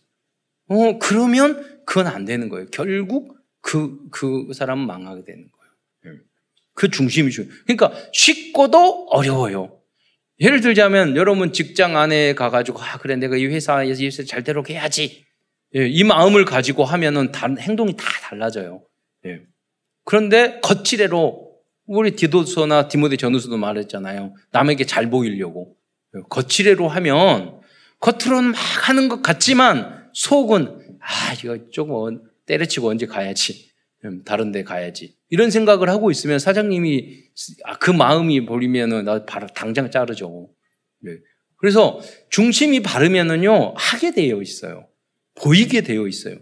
[0.67, 2.67] 어, 그러면 그건 안 되는 거예요.
[2.71, 6.19] 결국 그, 그 사람은 망하게 되는 거예요.
[6.73, 7.63] 그 중심이 중요해요.
[7.65, 9.79] 그러니까 쉽고도 어려워요.
[10.39, 14.69] 예를 들자면 여러분 직장 안에 가가지고 아 그래 내가 이 회사에서 이 회사 잘 되도록
[14.69, 15.25] 해야지
[15.75, 18.83] 예, 이 마음을 가지고 하면은 다, 행동이 다 달라져요.
[19.25, 19.41] 예.
[20.03, 21.42] 그런데 거칠애로
[21.85, 24.35] 우리 디도서나 디모데 전후서도 말했잖아요.
[24.51, 25.75] 남에게 잘 보이려고
[26.15, 27.61] 예, 거칠애로 하면
[27.99, 28.57] 겉으로는 막
[28.89, 33.71] 하는 것 같지만 속은 아 이거 조금 때려치고 언제 가야지
[34.05, 35.15] 음, 다른 데 가야지.
[35.29, 37.23] 이런 생각을 하고 있으면 사장님이
[37.63, 40.49] 아, 그 마음이 버리면은 나 바로 당장 자르죠.
[40.99, 41.11] 네.
[41.57, 44.87] 그래서 중심이 바르면은요 하게 되어 있어요.
[45.35, 46.35] 보이게 되어 있어요.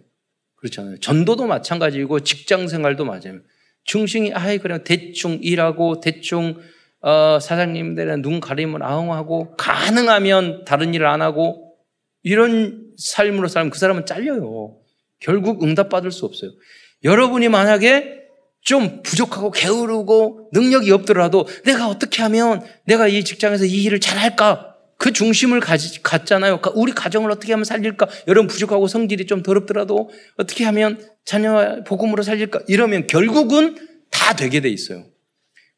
[0.55, 0.99] 그렇잖아요.
[0.99, 3.41] 전도도 마찬가지고 직장 생활도 맞아요.
[3.83, 6.59] 중심이 아이 그냥 대충 일하고 대충
[7.01, 11.75] 어, 사장님들의 눈 가림을 아웅하고 가능하면 다른 일을 안 하고
[12.23, 14.77] 이런 삶으로 살면 그 사람은 잘려요.
[15.19, 16.51] 결국 응답 받을 수 없어요.
[17.03, 18.21] 여러분이 만약에
[18.61, 24.70] 좀 부족하고 게으르고 능력이 없더라도 내가 어떻게 하면 내가 이 직장에서 이 일을 잘 할까?
[25.01, 26.61] 그 중심을 가지, 갖잖아요.
[26.75, 28.07] 우리 가정을 어떻게 하면 살릴까?
[28.27, 32.59] 여러분 부족하고 성질이 좀 더럽더라도 어떻게 하면 자녀 복음으로 살릴까?
[32.67, 33.77] 이러면 결국은
[34.11, 35.07] 다 되게 돼 있어요.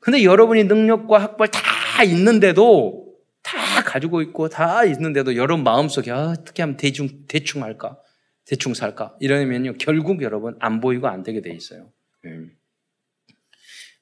[0.02, 6.62] 근데 여러분이 능력과 학벌 다 있는데도 다 가지고 있고 다 있는데도 여러분 마음속에 아, 어떻게
[6.62, 7.98] 하면 대충 대충 할까?
[8.46, 9.16] 대충 살까?
[9.22, 11.94] 이러면요, 결국 여러분 안 보이고 안 되게 돼 있어요.
[12.26, 12.52] 음.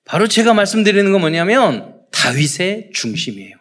[0.03, 3.55] 바로 제가 말씀드리는 건 뭐냐면 다윗의 중심이에요.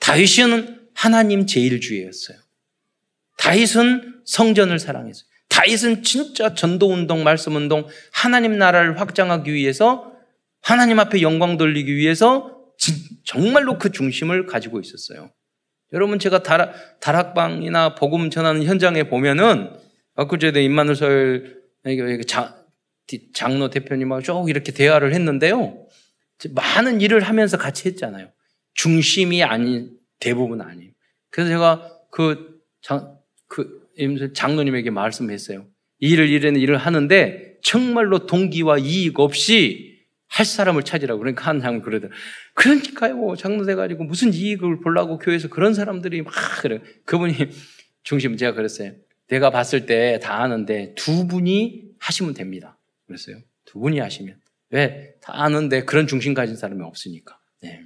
[0.00, 2.38] 다윗은 하나님 제일주의였어요.
[3.36, 5.28] 다윗은 성전을 사랑했어요.
[5.48, 10.12] 다윗은 진짜 전도운동, 말씀운동, 하나님 나라를 확장하기 위해서
[10.60, 12.52] 하나님 앞에 영광 돌리기 위해서
[13.24, 15.30] 정말로 그 중심을 가지고 있었어요.
[15.92, 19.70] 여러분 제가 다락, 다락방이나 복음 전하는 현장에 보면은
[20.16, 21.62] 엊그제도 임마누설
[23.34, 25.86] 장로 대표님하고 쭉 이렇게 대화를 했는데요.
[26.50, 28.32] 많은 일을 하면서 같이 했잖아요.
[28.74, 30.92] 중심이 아닌 대부분 아니에요.
[31.30, 33.88] 그래서 제가 그, 장, 그
[34.34, 35.66] 장로님에게 말씀했어요.
[36.00, 42.14] 일을 일에는 일을 하는데 정말로 동기와 이익 없이 할 사람을 찾으라고 그러니까 한 장은 그러더라.
[42.54, 46.80] 그러니까요, 장로 돼가지고 무슨 이익을 보려고 교회에서 그런 사람들이 막 그래.
[47.04, 47.34] 그분이
[48.02, 48.92] 중심 제가 그랬어요.
[49.28, 52.78] 내가 봤을 때 다 아는데 두 분이 하시면 됩니다.
[53.06, 53.40] 그랬어요.
[53.64, 54.36] 두 분이 하시면.
[54.70, 55.14] 왜?
[55.22, 57.38] 다 아는데 그런 중심 가진 사람이 없으니까.
[57.62, 57.82] 네.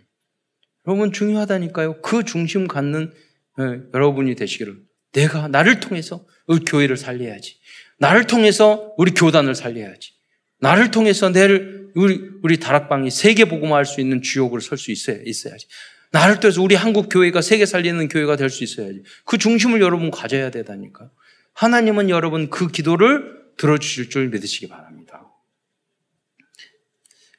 [0.87, 2.01] 여러분 중요하다니까요.
[2.03, 3.13] 그 중심 갖는
[3.59, 3.65] 네,
[3.95, 4.77] 여러분이 되시기를
[5.13, 7.57] 내가 나를 통해서 우리 교회를 살려야지.
[7.99, 10.13] 나를 통해서 우리 교단을 살려야지.
[10.61, 15.67] 나를 통해서 내를 우리 우리 다락방이 세계 복음화할 수 있는 주역으로 설 수 있어야 있어야지.
[16.11, 19.03] 나를 통해서 우리 한국 교회가 세계 살리는 교회가 될 수 있어야지.
[19.25, 21.11] 그 중심을 여러분 가져야 되다니까.
[21.55, 25.29] 하나님은 여러분 그 기도를 들어주실 줄 믿으시기 바랍니다.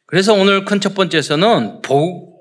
[0.06, 2.33] 그래서 오늘 큰 첫 번째에서는 복, 어,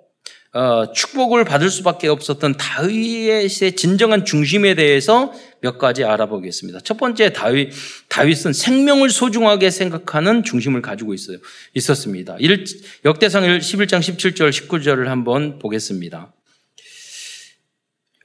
[0.94, 6.80] 축복을 받을 수밖에 없었던 다윗의 진정한 중심에 대해서 몇 가지 알아보겠습니다.
[6.80, 7.72] 첫 번째 다윗
[8.08, 11.38] 다윗은 생명을 소중하게 생각하는 중심을 가지고 있어요.
[11.74, 12.36] 있었습니다.
[13.04, 16.34] 역대상 11장 17절 19절을 한번 보겠습니다.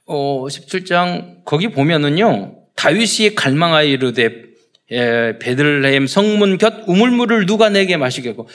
[0.04, 2.56] 어, 17장 거기 보면은요.
[2.74, 4.47] 다윗이 갈망하여 이르되
[4.90, 8.48] 예, 베들레헴 성문 곁 우물물을 누가 내게 마시겠고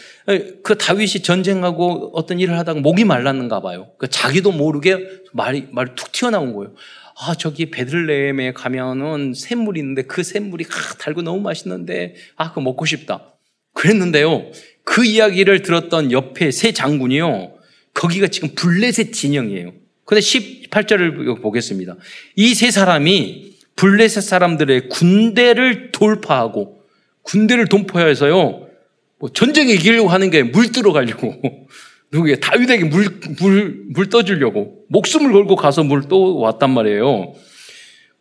[0.63, 3.91] 그 다윗이 전쟁하고 어떤 일을 하다가 목이 말랐는가 봐요.
[4.00, 4.98] 그 자기도 모르게
[5.32, 6.74] 말이 말이 툭 튀어나온 거예요.
[7.19, 12.86] 아 저기 베들레헴에 가면은 샘물이 있는데 그 샘물이 아, 달고 너무 맛있는데 아 그거 먹고
[12.86, 13.36] 싶다.
[13.76, 14.52] 그랬는데요.
[14.84, 17.54] 그 이야기를 들었던 옆에 세 장군이요.
[17.93, 19.72] 거기가 지금 블레셋 진영이에요.
[20.06, 21.96] 근데 18절을 보겠습니다.
[22.36, 26.84] 이 세 사람이 블레셋 사람들의 군대를 돌파하고
[27.24, 28.68] 군대를 돌파해서요.
[29.20, 31.36] 뭐 전쟁에 이기려고 하는 게 물 들어 가려고
[32.12, 33.08] 누구게 다윗에게 물,
[33.40, 37.34] 물, 물 떠주려고 목숨을 걸고 가서 물 또 왔단 말이에요.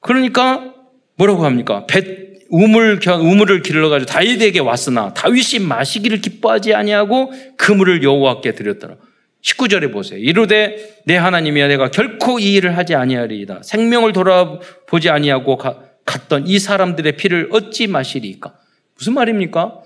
[0.01, 0.75] 그러니까
[1.17, 1.87] 뭐라고 합니까?
[1.87, 8.97] 배, 우물, 우물을 길러 가지고 다윗에게 왔으나 다윗이 마시기를 기뻐하지 아니하고 그 물을 여호와께 드렸더라.
[9.43, 10.19] 19절에 보세요.
[10.19, 13.63] 이르되 내 하나님이야 내가 결코 이 일을 하지 아니하리이다.
[13.65, 18.57] 생명을 돌아보지 아니하고 가, 갔던 이 사람들의 피를 어찌 마시리까?
[18.97, 19.81] 무슨 말입니까?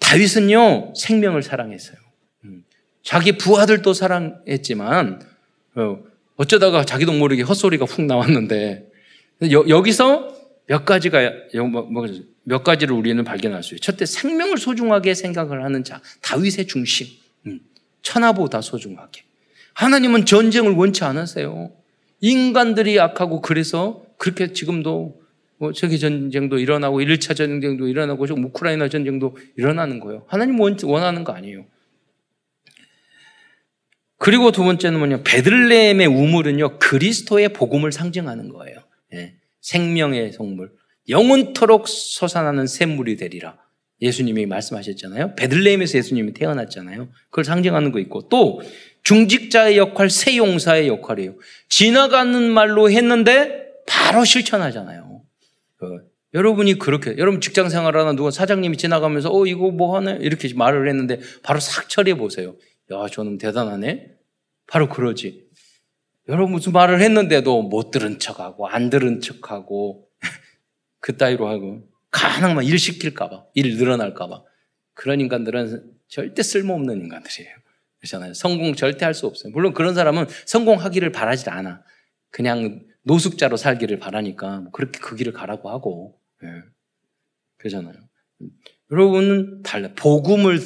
[0.00, 1.96] 다윗은요 생명을 사랑했어요.
[2.44, 2.64] 음.
[3.02, 5.22] 자기 부하들도 사랑했지만
[5.76, 5.98] 어,
[6.34, 8.86] 어쩌다가 자기도 모르게 헛소리가 훅 나왔는데
[9.52, 11.20] 여, 기서몇 가지가
[11.70, 12.06] 뭐, 뭐,
[12.42, 13.80] 몇 가지를 우리는 발견할 수 있어요.
[13.80, 17.06] 첫째 생명을 소중하게 생각을 하는 자 다윗의 중심.
[18.06, 18.12] 음.
[18.12, 19.22] 천하보다 소중하게.
[19.74, 21.72] 하나님은 전쟁을 원치 않으세요.
[22.20, 25.20] 인간들이 약하고 그래서 그렇게 지금도
[25.58, 30.24] 뭐 세계 전쟁도 일어나고 1차 전쟁도 일어나고 지금 우크라이나 전쟁도 일어나는 거예요.
[30.28, 31.66] 하나님 원하는 거 아니에요.
[34.18, 38.78] 그리고 두 번째는 뭐냐 베들레헴의 우물은요 그리스도의 복음을 상징하는 거예요.
[39.14, 39.36] 예.
[39.60, 40.72] 생명의 성물,
[41.08, 43.58] 영원토록 솟아나는 샘물이 되리라.
[44.00, 45.34] 예수님이 말씀하셨잖아요.
[45.36, 47.08] 베들레헴에서 예수님이 태어났잖아요.
[47.30, 48.60] 그걸 상징하는 거 있고 또
[49.04, 51.36] 중직자의 역할, 세용사의 역할이에요.
[51.68, 55.22] 지나가는 말로 했는데 바로 실천하잖아요.
[55.76, 56.00] 그,
[56.34, 61.20] 여러분이 그렇게 여러분 직장 생활하나 누가 사장님이 지나가면서 어 이거 뭐 하네 이렇게 말을 했는데
[61.42, 62.56] 바로 싹 처리해 보세요.
[62.92, 64.10] 야 저는 대단하네.
[64.66, 65.46] 바로 그러지.
[66.28, 70.08] 여러분 무슨 말을 했는데도 못 들은 척하고 안 들은 척하고
[71.00, 71.84] 그 따위로 하고
[72.16, 74.42] 가능만 일 시킬까봐, 일 늘어날까봐.
[74.94, 77.54] 그런 인간들은 절대 쓸모없는 인간들이에요.
[77.98, 78.32] 그렇잖아요.
[78.32, 79.52] 성공 절대 할 수 없어요.
[79.52, 81.82] 물론 그런 사람은 성공하기를 바라지 않아.
[82.30, 86.18] 그냥 노숙자로 살기를 바라니까 뭐 그렇게 그 길을 가라고 하고.
[86.42, 86.48] 예.
[87.58, 87.94] 그러잖아요.
[88.90, 89.90] 여러분은 달라.
[89.94, 90.58] 복음을,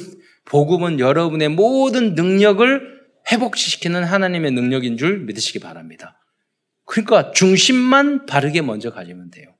[0.45, 6.17] 복음은 여러분의 모든 능력을 회복시키는 하나님의 능력인 줄 믿으시기 바랍니다.
[6.85, 9.55] 그러니까 중심만 바르게 먼저 가지면 돼요.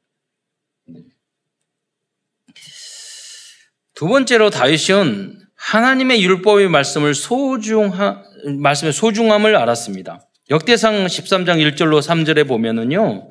[4.02, 8.24] 두 번째로 다윗은 하나님의 율법의 말씀을 소중하,
[8.58, 10.28] 말씀의 소중함을 알았습니다.
[10.50, 13.30] 역대상 13장 1절로 3절에 보면은요,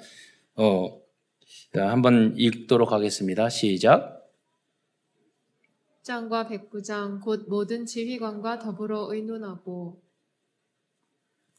[0.54, 1.00] 어,
[1.74, 3.48] 한번 읽도록 하겠습니다.
[3.48, 4.30] 시작.
[6.04, 10.00] 장과 백부장 곧 모든 지휘관과 더불어 의논하고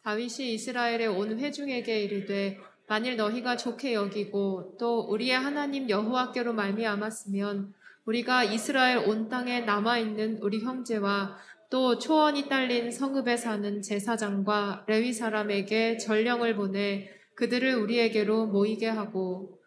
[0.04, 8.44] 다윗이 이스라엘의 온 회중에게 이르되 만일 너희가 좋게 여기고 또 우리의 하나님 여호와께로 말미암았으면 우리가
[8.44, 11.38] 이스라엘 온 땅에 남아있는 우리 형제와
[11.70, 19.60] 또 초원이 딸린 성읍에 사는 제사장과 레위 사람에게 전령을 보내 그들을 우리에게로 모이게 하고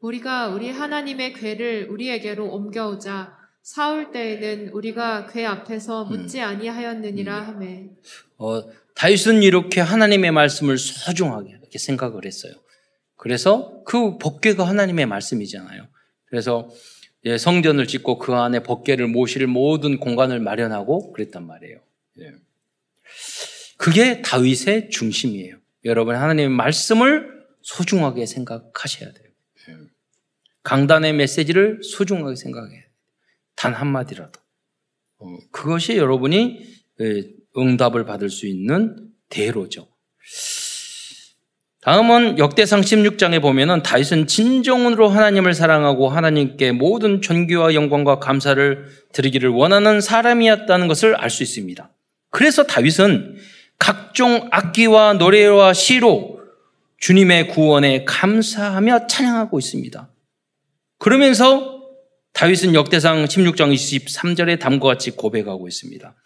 [0.00, 6.08] 우리가 우리 하나님의 괴를 우리에게로 옮겨오자 사울 때에는 우리가 괴 앞에서 음.
[6.08, 6.44] 묻지 음.
[6.44, 7.88] 아니하였느니라 하매
[8.38, 8.62] 어,
[8.94, 12.52] 다윗은 이렇게 하나님의 말씀을 소중하게 이렇게 생각을 했어요.
[13.16, 15.88] 그래서 그 법궤가 하나님의 말씀이잖아요.
[16.26, 16.68] 그래서
[17.26, 21.80] 예, 성전을 짓고 그 안에 법계를 모실 모든 공간을 마련하고 그랬단 말이에요.
[22.20, 22.32] 예.
[23.76, 25.58] 그게 다윗의 중심이에요.
[25.84, 29.28] 여러분 하나님의 말씀을 소중하게 생각하셔야 돼요.
[29.68, 29.76] 예.
[30.62, 32.90] 강단의 메시지를 소중하게 생각해야 돼요.
[33.56, 34.40] 단 한마디라도.
[35.18, 36.64] 어, 그것이 여러분이
[37.00, 39.88] 예, 응답을 받을 수 있는 대로죠.
[41.86, 50.00] 다음은 역대상 16장에 보면은 다윗은 진정으로 하나님을 사랑하고 하나님께 모든 존귀와 영광과 감사를 드리기를 원하는
[50.00, 51.88] 사람이었다는 것을 알 수 있습니다.
[52.30, 53.36] 그래서 다윗은
[53.78, 56.40] 각종 악기와 노래와 시로
[56.98, 60.10] 주님의 구원에 감사하며 찬양하고 있습니다.
[60.98, 61.84] 그러면서
[62.32, 66.16] 다윗은 역대상 16장 23절에 다음과 같이 고백하고 있습니다.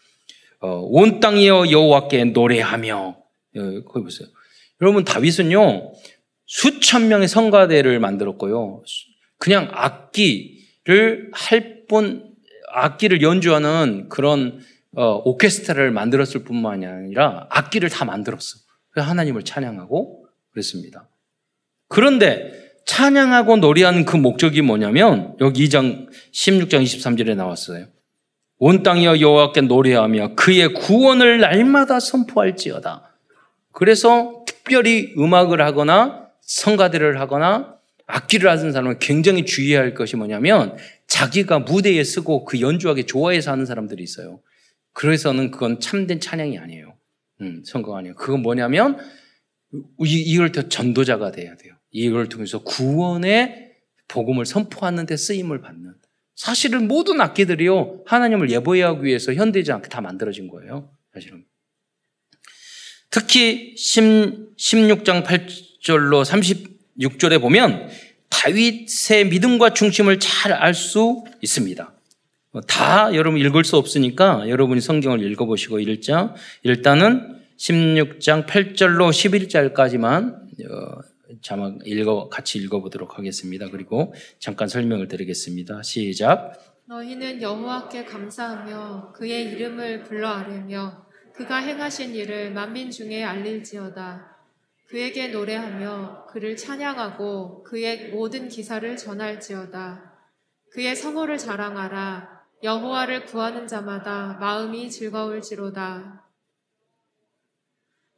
[0.60, 4.26] 어, 온 땅이여 여호와께 노래하며 어, 거기 보세요.
[4.80, 5.92] 여러분 다윗은요
[6.46, 8.82] 수천 명의 성가대를 만들었고요.
[9.38, 12.30] 그냥 악기를 할 뿐
[12.72, 14.60] 악기를 연주하는 그런
[14.96, 18.58] 어, 오케스트라를 만들었을 뿐만이 아니라 악기를 다 만들었어.
[18.90, 21.08] 그래서 하나님을 찬양하고 그랬습니다.
[21.88, 22.52] 그런데
[22.86, 27.86] 찬양하고 노래하는 그 목적이 뭐냐면 여기 2장 16장 23절에 나왔어요.
[28.58, 33.16] 온 땅이여 여호와께 노래하며 그의 구원을 날마다 선포할지어다.
[33.72, 34.39] 그래서
[34.70, 40.76] 특별히 음악을 하거나 성가대를 하거나 악기를 하는 사람은 굉장히 주의해야 할 것이 뭐냐면
[41.08, 44.40] 자기가 무대에 쓰고 그 연주하기 좋아해서 하는 사람들이 있어요.
[44.92, 46.96] 그래서는 그건 참된 찬양이 아니에요.
[47.40, 48.14] 음, 성공 아니에요.
[48.14, 48.96] 그건 뭐냐면
[50.04, 51.74] 이, 이걸 더 전도자가 돼야 돼요.
[51.90, 53.72] 이걸 통해서 구원의
[54.06, 55.94] 복음을 선포하는 데 쓰임을 받는.
[56.36, 58.04] 사실은 모든 악기들이요.
[58.06, 60.92] 하나님을 예보하기 위해서 현대지 다 만들어진 거예요.
[61.12, 61.44] 사실은.
[63.10, 67.88] 특히 10, 16장 8절로 36절에 보면
[68.28, 71.92] 다윗의 믿음과 중심을 잘 알 수 있습니다.
[72.66, 76.34] 다 여러분 읽을 수 없으니까 여러분이 성경을 읽어보시고 읽자.
[76.62, 80.34] 일단은 16장 8절로 11절까지만
[80.70, 81.00] 어,
[81.42, 83.68] 자막 읽어 같이 읽어보도록 하겠습니다.
[83.70, 85.82] 그리고 잠깐 설명을 드리겠습니다.
[85.82, 86.52] 시작.
[86.86, 91.06] 너희는 여호와께 감사하며 그의 이름을 불러 아뢰며
[91.40, 94.36] 그가 행하신 일을 만민 중에 알릴지어다.
[94.88, 100.18] 그에게 노래하며 그를 찬양하고 그의 모든 기사를 전할지어다.
[100.70, 102.42] 그의 성호를 자랑하라.
[102.62, 106.26] 여호와를 구하는 자마다 마음이 즐거울지로다.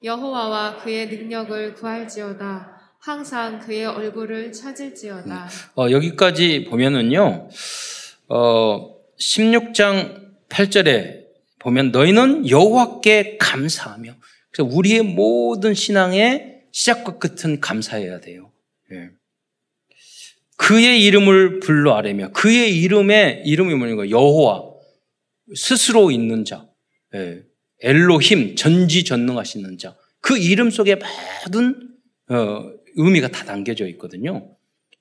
[0.03, 2.97] 여호와와 그의 능력을 구할지어다.
[2.99, 5.49] 항상 그의 얼굴을 찾을지어다.
[5.77, 7.49] 어, 여기까지 보면은요,
[8.27, 11.22] 어, 16장 8절에
[11.63, 14.15] 보면 너희는 여호와께 감사하며
[14.51, 18.51] 그래서 우리의 모든 신앙의 시작과 끝은 감사해야 돼요.
[18.93, 19.11] 예.
[20.57, 24.73] 그의 이름을 불러 아뢰며 그의 이름의 이름이 뭐냐면 여호와
[25.55, 26.69] 스스로 있는 자,
[27.15, 27.43] 예.
[27.81, 29.97] 엘로힘 전지전능하시는 자.
[30.21, 31.91] 그 이름 속에 모든
[32.29, 34.57] 어, 의미가 다 담겨져 있거든요.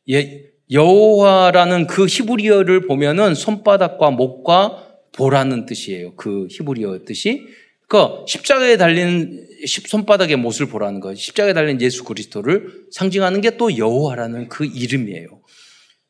[0.10, 6.16] 예, 여호와라는 그 히브리어를 보면은 손바닥과 목과 보라는 뜻이에요.
[6.16, 7.48] 그 히브리어 뜻이.
[7.88, 11.16] 그러니까 십자가에 달린 손바닥의 못을 보라는 거예요.
[11.16, 15.42] 십자가에 달린 예수 그리스도를 상징하는 게 또 여호와라는 그 이름이에요.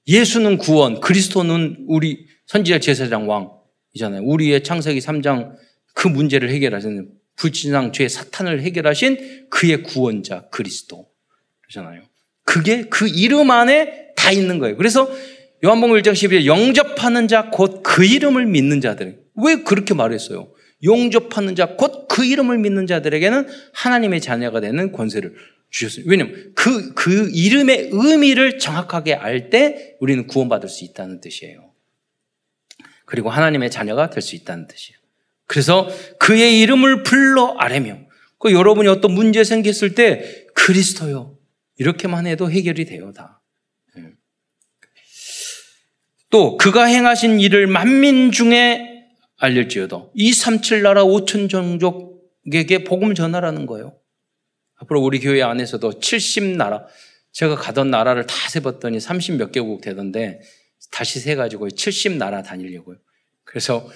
[0.08, 4.24] 예수는 구원, 그리스도는 우리 선지자 제사장 왕이잖아요.
[4.24, 5.56] 우리의 창세기 3장
[5.94, 11.08] 그 문제를 해결하시는 불신앙 죄 사탄을 해결하신 그의 구원자 그리스도.
[11.62, 12.04] 그러잖아요.
[12.44, 14.78] 그게 그 이름 안에 다 있는 거예요.
[14.78, 15.10] 그래서
[15.64, 19.20] 요한복음 1장 12절 영접하는 자 곧 그 이름을 믿는 자들.
[19.36, 20.52] 왜 그렇게 말했어요?
[20.84, 25.36] 용접하는 자 곧 그 이름을 믿는 자들에게는 하나님의 자녀가 되는 권세를
[25.70, 26.06] 주셨어요.
[26.08, 31.72] 왜냐면 그, 그 이름의 의미를 정확하게 알 때 우리는 구원받을 수 있다는 뜻이에요.
[33.06, 34.98] 그리고 하나님의 자녀가 될 수 있다는 뜻이에요.
[35.46, 38.00] 그래서 그의 이름을 불러 아뢰며
[38.40, 41.38] 그 여러분이 어떤 문제 생겼을 때 그리스도요.
[41.78, 43.41] 이렇게만 해도 해결이 돼요, 다.
[46.32, 49.06] 또 그가 행하신 일을 만민 중에
[49.38, 50.08] 알릴지어다.
[50.16, 53.98] 이 삼칠 나라 오천 종족에게 복음 전하라는 거예요.
[54.76, 56.88] 앞으로 우리 교회 안에서도 70 나라,
[57.34, 60.42] 제가 가던 나라를 다 세봤더니 30 몇 개국 되던데
[60.90, 62.98] 다시 세 가지고 70 나라 다니려고요.
[63.44, 63.88] 그래서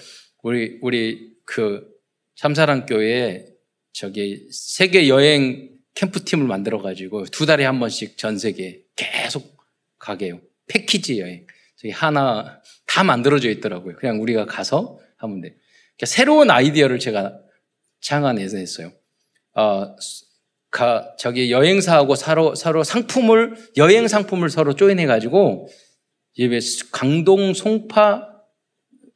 [0.42, 1.88] 우리, 우리 그
[2.36, 3.46] 삼사랑 교회에
[3.92, 9.56] 저기 세계 여행 캠프팀을 만들어 가지고 두 달에 한 번씩 전 세계 계속
[9.98, 10.40] 가게요.
[10.66, 11.46] 패키지 여행.
[11.76, 13.96] 저희 하나 다 만들어져 있더라고요.
[13.96, 15.56] 그냥 우리가 가서 하면 돼.
[15.96, 17.38] 그러니까 새로운 아이디어를 제가
[18.00, 18.92] 창안해서 했어요.
[19.54, 19.96] 어,
[20.70, 25.68] 가, 저기 여행사하고 서로, 서로 상품을, 여행 상품을 서로 조인해가지고,
[26.34, 26.58] 집에
[26.92, 28.28] 강동, 송파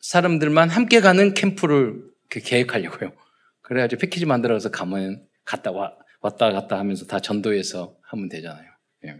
[0.00, 3.12] 사람들만 함께 가는 캠프를 계획하려고요.
[3.60, 8.66] 그래가지고 패키지 만들어서 가면 갔다 와, 왔다 갔다 하면서 다 전도해서 하면 되잖아요.
[9.06, 9.16] 예.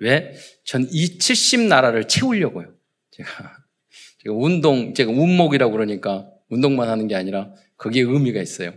[0.00, 0.34] 왜?
[0.64, 2.74] 전 이 70 나라를 채우려고요.
[3.10, 3.28] 제가,
[4.22, 8.72] 제가 운동, 제가 운목이라고 그러니까 운동만 하는 게 아니라 거기에 의미가 있어요.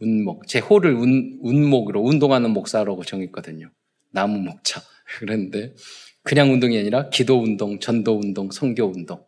[0.00, 0.46] 운목.
[0.46, 3.70] 제 호를 운, 운목으로 운동하는 목사라고 정했거든요.
[4.12, 4.82] 나무 먹자.
[5.18, 5.74] 그랬는데
[6.22, 9.24] 그냥 운동이 아니라 기도 운동, 전도 운동, 성교 운동.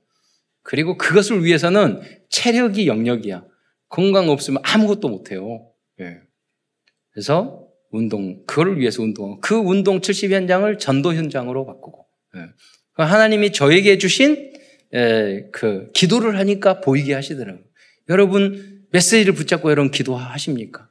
[0.62, 3.44] 그리고 그것을 위해서는 체력이 영역이야.
[3.88, 5.70] 건강 없으면 아무것도 못해요.
[6.00, 6.18] 예.
[7.12, 12.06] 그래서 운동, 그거를 위해서 운동하고 그 운동 70 현장을 전도 현장으로 바꾸고.
[12.36, 12.40] 예.
[13.02, 14.52] 하나님이 저에게 주신
[14.94, 17.62] 예, 그 기도를 하니까 보이게 하시더라고요.
[18.08, 20.88] 여러분 메시지를 붙잡고 여러분 기도하십니까?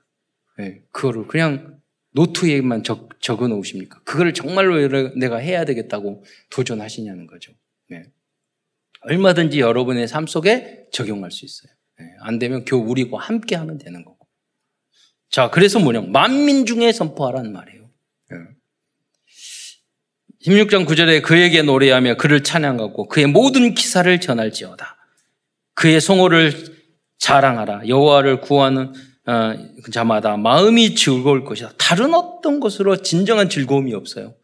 [0.60, 1.78] 예, 그거를 그냥
[2.12, 4.02] 노트에만 적, 적어 놓으십니까?
[4.04, 7.54] 그걸 정말로 내가 해야 되겠다고 도전하시냐는 거죠.
[7.89, 8.06] 네.
[9.02, 11.72] 얼마든지 여러분의 삶 속에 적용할 수 있어요.
[12.00, 12.06] 네.
[12.22, 14.16] 안 되면 교 우리고 함께 하면 되는 거고.
[15.30, 16.02] 자, 그래서 뭐냐?
[16.02, 17.90] 만민 중에 선포하라는 말이에요.
[18.32, 18.38] 네.
[20.46, 24.96] 16장 9절에 그에게 노래하며 그를 찬양하고 그의 모든 기사를 전할지어다.
[25.74, 26.78] 그의 성호를
[27.20, 27.88] 자랑하라.
[27.88, 28.94] 여호와를 구하는
[29.26, 29.54] 어,
[29.92, 31.74] 자마다 마음이 즐거울 것이다.
[31.78, 34.36] 다른 어떤 것으로 진정한 즐거움이 없어요.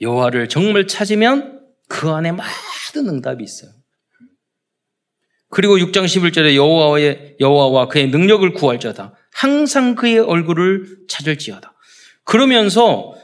[0.00, 3.72] 여호와를 정말 찾으면 그 안에 많은 응답이 있어요.
[5.48, 9.14] 그리고 6장 11절에 여호와의 여호와와 그의 능력을 구할 자다.
[9.32, 11.74] 항상 그의 얼굴을 찾을지어다.
[12.24, 13.14] 그러면서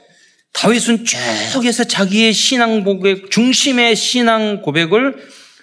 [0.53, 5.17] 다윗은 쭉 해서 자기의 신앙 고백, 중심의 신앙 고백을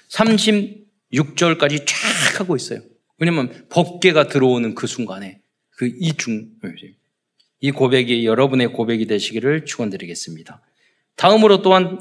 [0.10, 2.80] 36절까지 쫙 하고 있어요.
[3.18, 5.42] 왜냐면 법궤가 들어오는 그 순간에
[5.72, 6.48] 그 이중
[7.62, 10.62] 이 고백이 여러분의 고백이 되시기를 축원드리겠습니다.
[11.16, 12.00] 다음으로 또한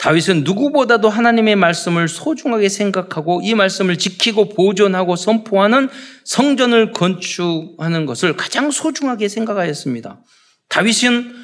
[0.00, 5.90] 다윗은 누구보다도 하나님의 말씀을 소중하게 생각하고 이 말씀을 지키고 보존하고 선포하는
[6.24, 10.24] 성전을 건축하는 것을 가장 소중하게 생각하였습니다.
[10.70, 11.34] 다윗은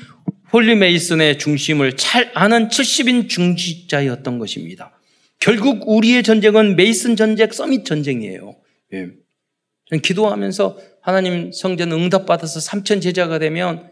[0.55, 4.99] Holy Mason의 중심을 잘 아는 70인 중직자였던 것입니다.
[5.39, 8.57] 결국 우리의 전쟁은 메이슨 전쟁, 서밋 전쟁이에요.
[8.95, 9.99] 예.
[9.99, 13.91] 기도하면서 하나님 성전 응답받아서 삼천 제자가 되면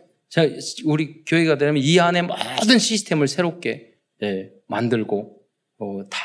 [0.86, 5.40] 우리 교회가 되면 이 안에 모든 시스템을 새롭게 예, 만들고
[5.78, 6.18] 어, 다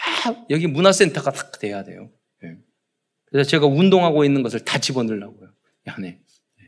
[0.50, 2.10] 여기 문화센터가 다 돼야 돼요.
[2.44, 2.56] 예.
[3.26, 5.50] 그래서 제가 운동하고 있는 것을 다 집어넣으려고요.
[5.88, 6.08] 이 안에.
[6.08, 6.64] 예.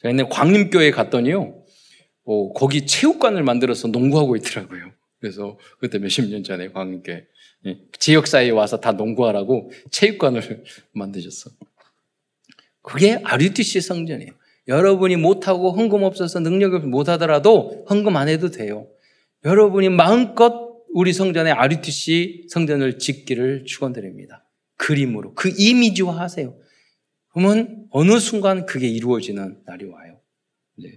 [0.00, 1.64] 제가 옛날 광림교회 갔더니요.
[2.24, 4.92] 어, 거기 체육관을 만들어서 농구하고 있더라고요.
[5.20, 7.26] 그래서 그때 몇십 년 전에 광림교회
[7.66, 7.78] 예.
[7.98, 11.50] 지역사회에 와서 다 농구하라고 체육관을 만드셨어.
[12.82, 14.32] 그게 RUTC 성전이에요.
[14.68, 18.88] 여러분이 못하고 헌금 없어서 능력이 못하더라도 헌금 안 해도 돼요.
[19.44, 24.44] 여러분이 마음껏 우리 성전에 RUTC 성전을 짓기를 축원드립니다.
[24.76, 26.54] 그림으로 그 이미지화 하세요.
[27.32, 30.20] 그러면 어느 순간 그게 이루어지는 날이 와요.
[30.76, 30.90] 네.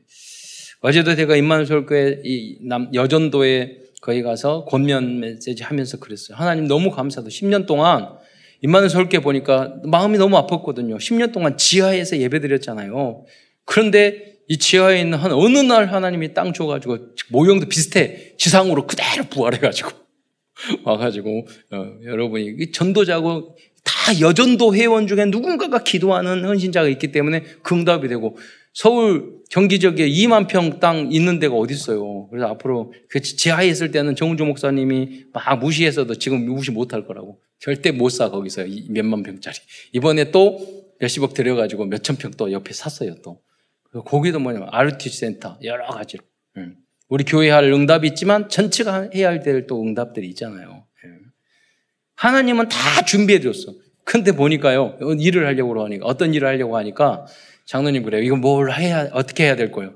[0.82, 2.22] 어제도 제가 임만솔교회
[2.94, 6.38] 여전도에 거기 가서 권면 메시지 하면서 그랬어요.
[6.38, 8.10] 하나님 너무 감사도 10년 동안
[8.62, 10.98] 임마누 설계 보니까 마음이 너무 아팠거든요.
[10.98, 13.26] 10년 동안 지하에서 예배드렸잖아요.
[13.64, 16.98] 그런데 이 지하에 있는 한 어느 날 하나님이 땅 줘가지고
[17.30, 19.90] 모형도 비슷해 지상으로 그대로 부활해가지고
[20.84, 28.38] 와가지고 어, 여러분이 전도자고 다 여전도 회원 중에 누군가가 기도하는 헌신자가 있기 때문에 긍답이 되고
[28.74, 32.28] 서울 경기 지역에 2만 평 땅 있는 데가 어디 있어요.
[32.30, 37.40] 그래서 앞으로 그 지하에 있을 때는 정우주 목사님이 막 무시해서도 지금 무시 못할 거라고.
[37.60, 39.58] 절대 못 사 거기서 몇만 평짜리.
[39.94, 40.60] 이번에 또
[41.00, 43.40] 몇십억 들여가지고 몇천 평 또 옆에 샀어요 또.
[44.04, 46.24] 거기도 뭐냐면 RT 센터 여러 가지로.
[47.08, 50.86] 우리 교회 할 응답이 있지만 전체가 해야 할때또 응답들이 있잖아요.
[52.16, 53.74] 하나님은 다 준비해 줬어.
[54.04, 57.26] 근데 보니까요 일을 하려고 하니까 어떤 일을 하려고 하니까
[57.66, 58.22] 장로님 그래요.
[58.22, 59.96] 이거 뭘 해야, 어떻게 해야 될 거예요?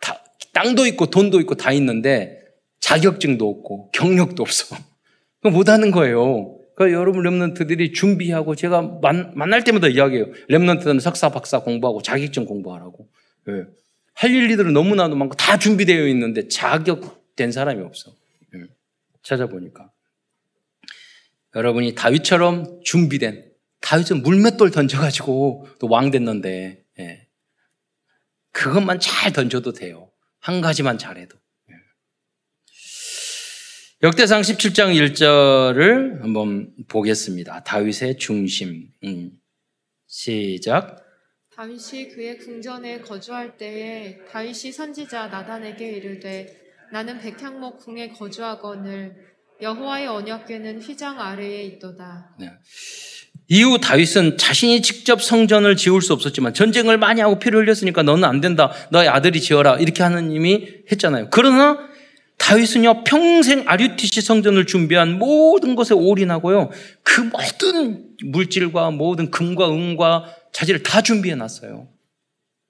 [0.00, 0.22] 다,
[0.52, 2.40] 땅도 있고 돈도 있고 다 있는데
[2.80, 4.74] 자격증도 없고 경력도 없어.
[5.42, 6.56] 그거 못 하는 거예요.
[6.74, 10.26] 그러니까 여러분 랩런트들이 준비하고 제가 만, 만날 때마다 이야기해요.
[10.48, 13.06] 랩런트는 석사, 박사 공부하고 자격증 공부하라고.
[13.50, 13.64] 네.
[14.14, 18.14] 할 일들은 너무나도 많고 다 준비되어 있는데 자격된 사람이 없어.
[18.52, 18.64] 네.
[19.22, 19.90] 찾아보니까.
[21.56, 27.26] 여러분이 다윗처럼 준비된 다윗은 물맷돌 던져가지고 또 왕 됐는데 예.
[28.52, 30.10] 그것만 잘 던져도 돼요.
[30.38, 31.36] 한 가지만 잘해도.
[31.70, 31.74] 예.
[34.02, 37.64] 역대상 17장 1절을 한번 보겠습니다.
[37.64, 38.88] 다윗의 중심.
[39.04, 39.32] 음.
[40.06, 40.99] 시작.
[41.60, 46.46] 다윗이 그의 궁전에 거주할 때에 다윗이 선지자 나단에게 이르되
[46.90, 49.14] 나는 백향목 궁에 거주하거늘
[49.60, 52.34] 여호와의 언약궤는 휘장 아래에 있도다.
[52.40, 52.48] 네.
[53.48, 58.40] 이후 다윗은 자신이 직접 성전을 지을 수 없었지만 전쟁을 많이 하고 피를 흘렸으니까 너는 안
[58.40, 58.72] 된다.
[58.90, 59.76] 너의 아들이 지어라.
[59.80, 61.28] 이렇게 하느님이 했잖아요.
[61.30, 61.90] 그러나
[62.38, 66.70] 다윗은요, 평생 아류티시 성전을 준비한 모든 것에 올인하고요,
[67.02, 71.88] 그 모든 물질과 모든 금과 은과 자질을 다 준비해 놨어요.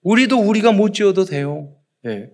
[0.03, 1.77] 우리도 우리가 못 지어도 돼요.
[2.07, 2.31] 예.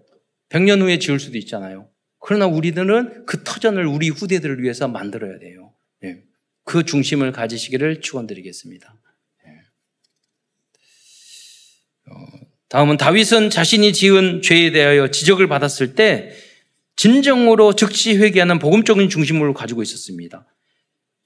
[0.48, 1.88] 100년 후에 지을 수도 있잖아요.
[2.20, 5.72] 그러나 우리들은 그 터전을 우리 후대들을 위해서 만들어야 돼요.
[6.04, 6.22] 예.
[6.64, 8.96] 그 중심을 가지시기를 축원드리겠습니다.
[9.46, 9.50] 예.
[12.10, 16.32] 어, 다음은 다윗은 자신이 지은 죄에 대하여 지적을 받았을 때
[16.96, 20.46] 진정으로 즉시 회개하는 복음적인 중심을 가지고 있었습니다.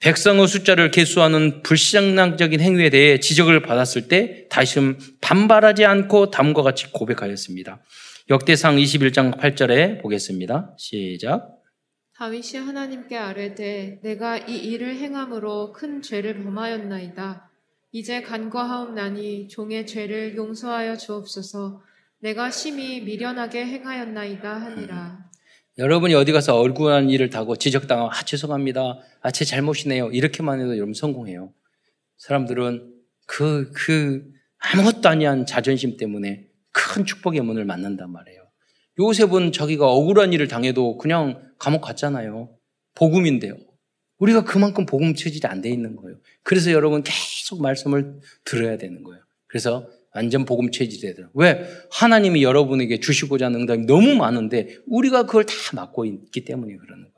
[0.01, 7.83] 백성의 숫자를 개수하는 불신앙적인 행위에 대해 지적을 받았을 때 다시금 반발하지 않고 다음과 같이 고백하였습니다.
[8.31, 10.73] 역대상 21장 8절에 보겠습니다.
[10.77, 11.61] 시작.
[12.15, 17.51] 다윗이 하나님께 아뢰되 내가 이 일을 행함으로 큰 죄를 범하였나이다.
[17.91, 21.81] 이제 간과하옵나니 종의 죄를 용서하여 주옵소서.
[22.19, 25.30] 내가 심히 미련하게 행하였나이다 하니라.
[25.77, 28.99] 여러분이 어디 가서 얼굴한 일을 다고 지적당하고 아 죄송합니다.
[29.21, 30.11] 아 제 잘못이네요.
[30.11, 31.53] 이렇게만 해도 여러분 성공해요.
[32.17, 32.93] 사람들은
[33.27, 34.23] 그, 그
[34.59, 38.41] 아무것도 아니한 자존심 때문에 큰 축복의 문을 맞는단 말이에요.
[38.99, 42.53] 요셉은 자기가 억울한 일을 당해도 그냥 감옥 갔잖아요.
[42.95, 43.55] 복음인데요.
[44.19, 46.19] 우리가 그만큼 복음 체질이 안 돼 있는 거예요.
[46.43, 49.23] 그래서 여러분 계속 말씀을 들어야 되는 거예요.
[49.47, 51.29] 그래서 완전 복음 체질이 되더라.
[51.33, 51.65] 왜?
[51.91, 57.11] 하나님이 여러분에게 주시고자 하는 응답이 너무 많은데 우리가 그걸 다 맡고 있기 때문에 그러는 거예요.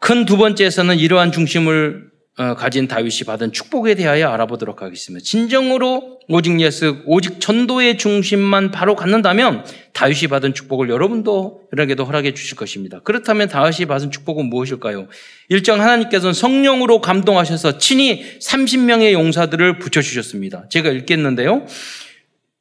[0.00, 5.24] 큰 두 번째에서는 이러한 중심을 어, 가진 다윗이 받은 축복에 대하여 알아보도록 하겠습니다.
[5.24, 9.64] 진정으로 오직 예수, 오직 전도의 중심만 바로 갖는다면
[9.94, 13.00] 다윗이 받은 축복을 여러분도 여러에게도 허락해 주실 것입니다.
[13.04, 15.08] 그렇다면 다윗이 받은 축복은 무엇일까요?
[15.48, 20.68] 일정 하나님께서는 성령으로 감동하셔서 친히 30명의 용사들을 붙여주셨습니다.
[20.68, 21.64] 제가 읽겠는데요.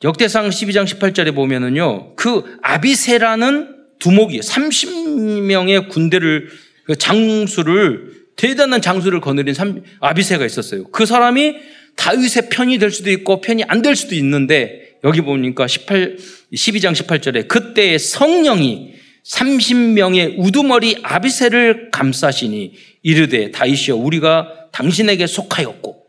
[0.06, 6.50] 역대상 12장 18절에 보면은요, 그 아비세라는 두목이 30명의 군대를,
[6.86, 9.56] 그 장수를 대단한 장수를 거느린
[10.00, 10.86] 아비세가 있었어요.
[10.86, 11.56] 그 사람이
[11.96, 16.18] 다윗의 편이 될 수도 있고 편이 안 될 수도 있는데 여기 보니까 18,
[16.54, 26.06] 12장 18절에 그때 성령이 30명의 우두머리 아비세를 감싸시니 이르되 다윗이여 우리가 당신에게 속하였고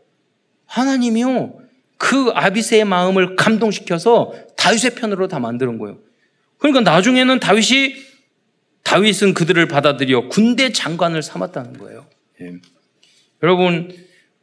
[0.65, 1.59] 하나님이요
[1.97, 5.99] 그 아비세의 마음을 감동시켜서 다윗의 편으로 다 만드는 거예요.
[6.57, 7.95] 그러니까 나중에는 다윗이
[8.83, 11.96] 다윗은 그들을 받아들여 군대 장관을 삼았다는 거예요.
[12.41, 12.53] 예.
[13.43, 13.95] 여러분,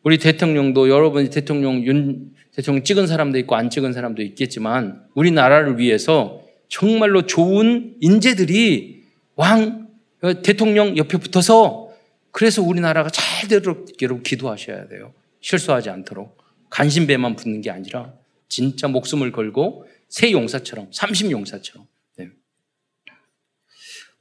[0.03, 6.43] 우리 대통령도 여러분이 대통령, 윤 대통령 찍은 사람도 있고 안 찍은 사람도 있겠지만 우리나라를 위해서
[6.69, 9.89] 정말로 좋은 인재들이 왕,
[10.23, 11.91] 어, 대통령 옆에 붙어서
[12.31, 13.87] 그래서 우리나라가 잘 되도록
[14.23, 15.13] 기도하셔야 돼요.
[15.41, 16.43] 실수하지 않도록.
[16.71, 18.13] 간신배만 붙는 게 아니라
[18.49, 21.87] 진짜 목숨을 걸고 새 용사처럼, 삼십 용사처럼.
[22.17, 22.29] 네.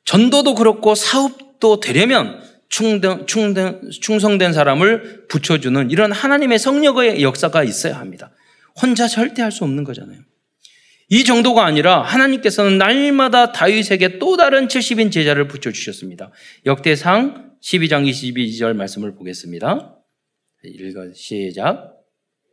[0.06, 2.42] 전도도 그렇고 사업도 되려면
[2.74, 8.32] 충성, 충성, 충성된 사람을 붙여주는 이런 하나님의 성령의 역사가 있어야 합니다.
[8.82, 10.20] 혼자 절대 할 수 없는 거잖아요.
[11.10, 16.32] 이 정도가 아니라 하나님께서는 날마다 다윗에게 또 다른 70인 제자를 붙여주셨습니다.
[16.66, 19.96] 역대상 12장 22절 말씀을 보겠습니다.
[20.64, 22.00] 읽어 시작.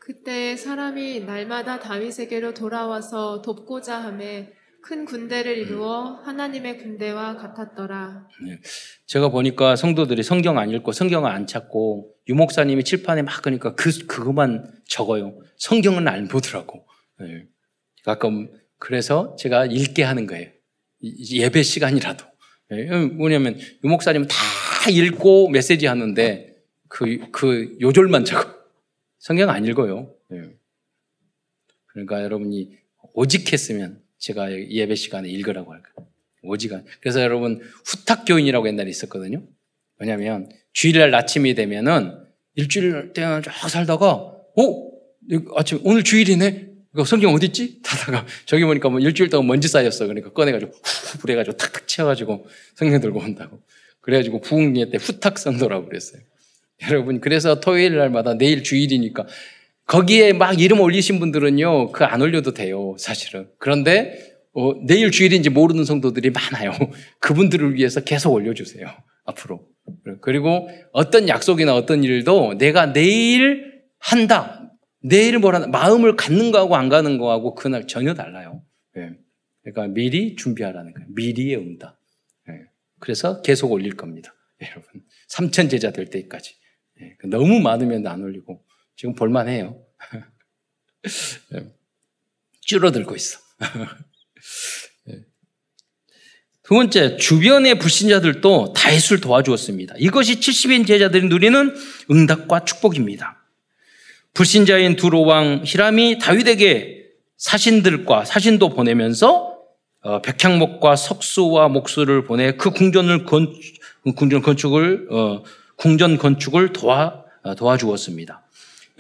[0.01, 4.53] 그때 사람이 날마다 다윗에게로 돌아와서 돕고자 함에
[4.83, 8.29] 큰 군대를 이루어 하나님의 군대와 같았더라.
[8.47, 8.59] 네.
[9.07, 14.81] 제가 보니까 성도들이 성경 안 읽고 성경을 안 찾고 유목사님이 칠판에 막 그러니까 그 그것만
[14.87, 15.39] 적어요.
[15.59, 16.87] 성경은 안 보더라고.
[17.19, 17.47] 네.
[18.05, 20.51] 가끔 그래서 제가 읽게 하는 거예요.
[21.03, 22.25] 예배 시간이라도.
[22.71, 22.85] 네.
[23.07, 24.37] 뭐냐면 유목사님은 다
[24.91, 26.57] 읽고 메시지 하는데
[26.89, 28.55] 그, 그 요절만 적어.
[29.19, 30.15] 성경 안 읽어요.
[30.29, 30.43] 네.
[31.87, 32.79] 그러니까 여러분이
[33.15, 35.91] 오직 했으면 제가 예배 시간에 읽으라고 할까.
[36.43, 36.85] 오지간.
[37.01, 39.43] 그래서 여러분 후탁교인이라고 옛날에 있었거든요.
[39.99, 44.91] 왜냐하면 주일날 아침이 되면은 일주일 동안 쫙 살다가 어
[45.57, 46.69] 아침 오늘 주일이네.
[46.93, 47.81] 이거 성경 어디 있지?
[47.85, 50.07] 하다가 저기 보니까 뭐 일주일 동안 먼지 쌓였어.
[50.07, 53.61] 그러니까 꺼내가지고 후 불해가지고 탁탁 치워가지고 성경 들고 온다고.
[54.01, 56.23] 그래가지고 부흥리에 때 후탁 성도라고 그랬어요.
[56.89, 59.27] 여러분 그래서 토요일 날마다 내일 주일이니까
[59.91, 63.51] 거기에 막 이름 올리신 분들은요, 그 안 올려도 돼요, 사실은.
[63.59, 66.71] 그런데, 어, 내일 주일인지 모르는 성도들이 많아요.
[67.19, 68.87] 그분들을 위해서 계속 올려주세요,
[69.25, 69.67] 앞으로.
[70.21, 74.71] 그리고 어떤 약속이나 어떤 일도 내가 내일 한다.
[75.03, 75.67] 내일 뭘 한다.
[75.67, 78.63] 마음을 갖는 거하고 안 가는 거하고 그날 전혀 달라요.
[78.95, 79.11] 네.
[79.65, 81.09] 그러니까 미리 준비하라는 거예요.
[81.17, 81.99] 미리의 응답.
[82.47, 82.55] 네.
[83.01, 84.33] 그래서 계속 올릴 겁니다.
[84.63, 85.03] 여러분.
[85.29, 86.55] 삼천 제자 될 때까지.
[87.01, 87.17] 네.
[87.29, 88.63] 너무 많으면 안 올리고.
[89.01, 89.79] 지금 볼만해요.
[91.55, 91.65] 예.
[92.61, 93.39] 줄어들고 있어.
[95.09, 95.21] 예.
[96.63, 99.95] 두 번째, 주변의 불신자들도 다윗을 도와주었습니다.
[99.97, 101.75] 이것이 70인 제자들이 누리는
[102.11, 103.43] 응답과 축복입니다.
[104.35, 107.07] 불신자인 두로왕 히람이 다윗에게
[107.39, 109.57] 사신들과 사신도 보내면서
[110.03, 113.51] 어, 백향목과 석수와 목수를 보내 그 궁전을 건
[114.15, 115.43] 궁전 건축을 어,
[115.77, 118.45] 궁전 건축을 도와 어, 도와주었습니다.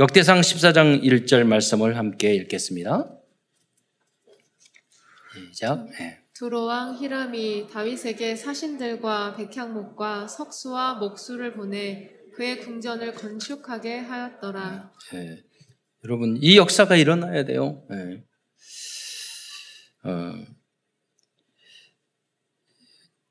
[0.00, 3.20] 역대상 14장 1절 말씀을 함께 읽겠습니다.
[5.52, 5.90] 시작.
[5.90, 6.22] 네.
[6.32, 14.90] 두로왕 히람이 다윗에게 사신들과 백향목과 석수와 목수를 보내 그의 궁전을 건축하게 하였더라.
[15.12, 15.42] 네.
[16.04, 17.86] 여러분 이 역사가 일어나야 돼요.
[17.90, 18.24] 네.
[20.04, 20.46] 어,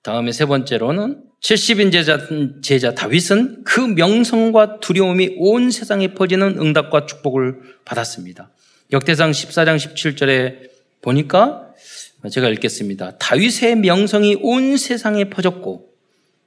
[0.03, 2.19] 다음에 세 번째로는 70인 제자,
[2.61, 8.51] 제자 다윗은 그 명성과 두려움이 온 세상에 퍼지는 응답과 축복을 받았습니다.
[8.91, 10.69] 역대상 14장 17절에
[11.01, 11.73] 보니까
[12.29, 13.17] 제가 읽겠습니다.
[13.17, 15.89] 다윗의 명성이 온 세상에 퍼졌고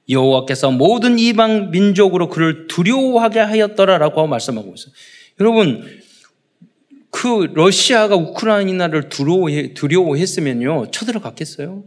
[0.09, 4.93] 여호와께서 모든 이방 민족으로 그를 두려워하게 하였더라라고 말씀하고 있어요.
[5.39, 5.83] 여러분
[7.09, 11.83] 그 러시아가 우크라이나를 두려워했으면요 쳐들어갔겠어요?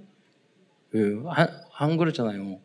[1.28, 2.58] 안, 안 그렇잖아요.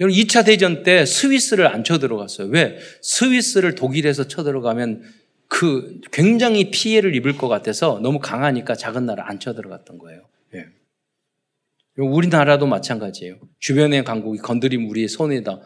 [0.00, 2.48] 여러분 2차 대전 때 스위스를 안 쳐들어갔어요.
[2.48, 2.78] 왜?
[3.00, 5.02] 스위스를 독일에서 쳐들어가면
[5.48, 10.22] 그 굉장히 피해를 입을 것 같아서 너무 강하니까 작은 나라 안 쳐들어갔던 거예요.
[10.54, 10.64] 예.
[11.96, 13.38] 우리나라도 마찬가지예요.
[13.60, 15.60] 주변의 강국이 건드리면 우리의 손에다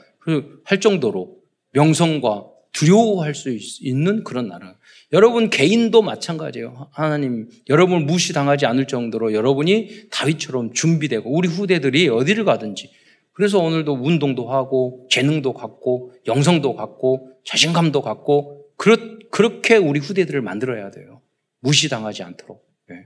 [0.64, 1.38] 할 정도로
[1.72, 4.74] 명성과 두려워할 수 있는 그런 나라.
[5.12, 6.90] 여러분 개인도 마찬가지예요.
[6.92, 12.90] 하나님 여러분을 무시당하지 않을 정도로 여러분이 다윗처럼 준비되고 우리 후대들이 어디를 가든지
[13.38, 18.96] 그래서 오늘도 운동도 하고 재능도 갖고 영성도 갖고 자신감도 갖고 그렇,
[19.30, 21.22] 그렇게 우리 후대들을 만들어야 돼요.
[21.60, 22.68] 무시당하지 않도록.
[22.88, 22.96] 네.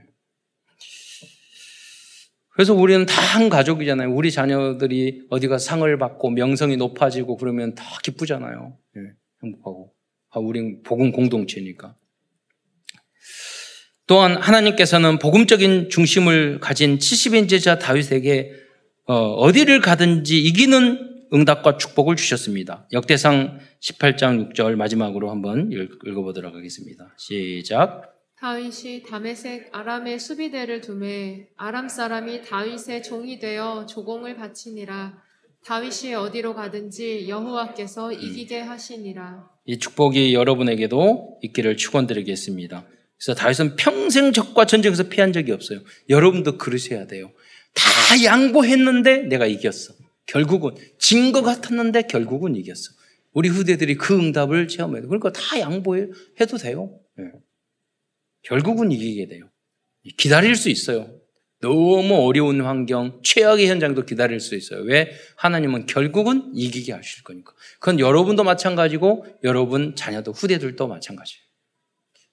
[2.49, 4.11] 그래서 우리는 다 한 가족이잖아요.
[4.11, 8.75] 우리 자녀들이 어디가 상을 받고 명성이 높아지고 그러면 다 기쁘잖아요.
[8.95, 9.01] 네.
[9.43, 9.93] 행복하고.
[10.31, 11.95] 아, 우린 복음 공동체니까.
[14.07, 18.62] 또한 하나님께서는 복음적인 중심을 가진 70인 제자 다윗에게
[19.05, 22.87] 어, 디를 가든지 이기는 응답과 축복을 주셨습니다.
[22.93, 27.13] 역대상 18장 6절 마지막으로 한번 읽어보도록 하겠습니다.
[27.17, 28.13] 시작.
[28.39, 35.17] 다윗이 다메색 아람의 수비대를 두매 아람 사람이 다윗의 종이 되어 조공을 바치니라.
[35.65, 39.49] 다윗이 어디로 가든지 여호와께서 이기게 하시니라.
[39.65, 42.85] 이 축복이 여러분에게도 있기를 축원드리겠습니다.
[43.17, 45.79] 그래서 다윗은 평생 적과 전쟁에서 피한 적이 없어요.
[46.09, 47.31] 여러분도 그러셔야 돼요.
[47.73, 49.93] 다 양보했는데 내가 이겼어.
[50.25, 52.91] 결국은 진 것 같았는데 결국은 이겼어.
[53.33, 55.07] 우리 후대들이 그 응답을 체험해야 돼.
[55.07, 56.99] 그러니까 다 양보해도 돼요.
[57.17, 57.25] 네.
[58.43, 59.49] 결국은 이기게 돼요.
[60.17, 61.09] 기다릴 수 있어요.
[61.61, 64.81] 너무 어려운 환경, 최악의 현장도 기다릴 수 있어요.
[64.81, 65.11] 왜?
[65.37, 67.53] 하나님은 결국은 이기게 하실 거니까.
[67.79, 71.41] 그건 여러분도 마찬가지고 여러분 자녀도 후대들도 마찬가지예요.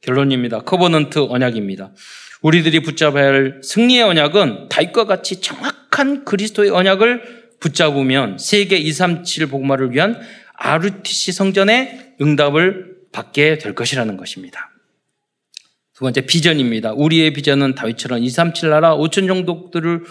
[0.00, 0.60] 결론입니다.
[0.62, 1.94] Covenant 언약입니다.
[2.42, 10.18] 우리들이 붙잡아야 할 승리의 언약은 다윗과 같이 정확한 그리스도의 언약을 붙잡으면 세계 237 복음화를 위한
[10.54, 14.70] RUTC 성전의 응답을 받게 될 것이라는 것입니다.
[15.94, 16.94] 두 번째 비전입니다.
[16.94, 20.04] 우리의 비전은 다윗처럼 237 나라 5천 종족들을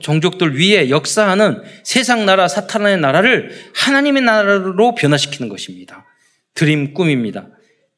[0.00, 6.06] 종족들 위에 역사하는 세상 나라 사탄의 나라를 하나님의 나라로 변화시키는 것입니다.
[6.54, 7.48] 드림 꿈입니다.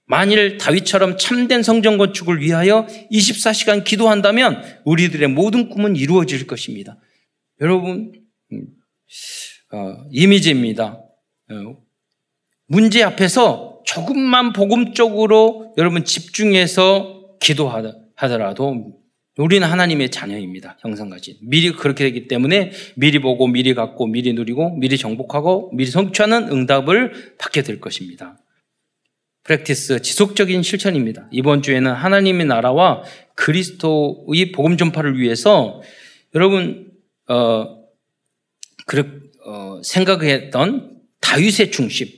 [0.09, 6.99] 만일 다윗처럼 참된 성전 건축을 위하여 24시간 기도한다면 우리들의 모든 꿈은 이루어질 것입니다.
[7.61, 8.13] 여러분
[8.53, 8.67] 음,
[9.73, 10.99] 어, 이미지입니다.
[11.51, 11.77] 어,
[12.67, 18.99] 문제 앞에서 조금만 복음적으로 여러분 집중해서 기도하더라도
[19.37, 20.79] 우리는 하나님의 자녀입니다.
[20.81, 21.37] 형상 가진.
[21.43, 27.37] 미리 그렇게 되기 때문에 미리 보고 미리 갖고 미리 누리고 미리 정복하고 미리 성취하는 응답을
[27.39, 28.39] 받게 될 것입니다.
[29.49, 31.27] 프랙티스 지속적인 실천입니다.
[31.31, 33.03] 이번 주에는 하나님의 나라와
[33.35, 35.81] 그리스도의 복음 전파를 위해서
[36.35, 36.93] 여러분
[37.29, 37.79] 어,
[38.87, 42.13] 그, 어, 생각했던 다윗의 중심을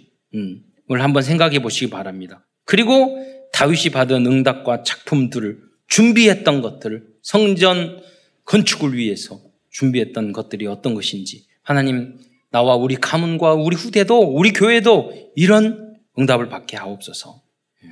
[0.88, 2.44] 한번 생각해 보시기 바랍니다.
[2.64, 8.02] 그리고 다윗이 받은 응답과 작품들을 준비했던 것들을 성전
[8.44, 12.18] 건축을 위해서 준비했던 것들이 어떤 것인지 하나님
[12.50, 17.42] 나와 우리 가문과 우리 후대도 우리 교회도 이런 응답을 받게 하옵소서.
[17.84, 17.88] 예.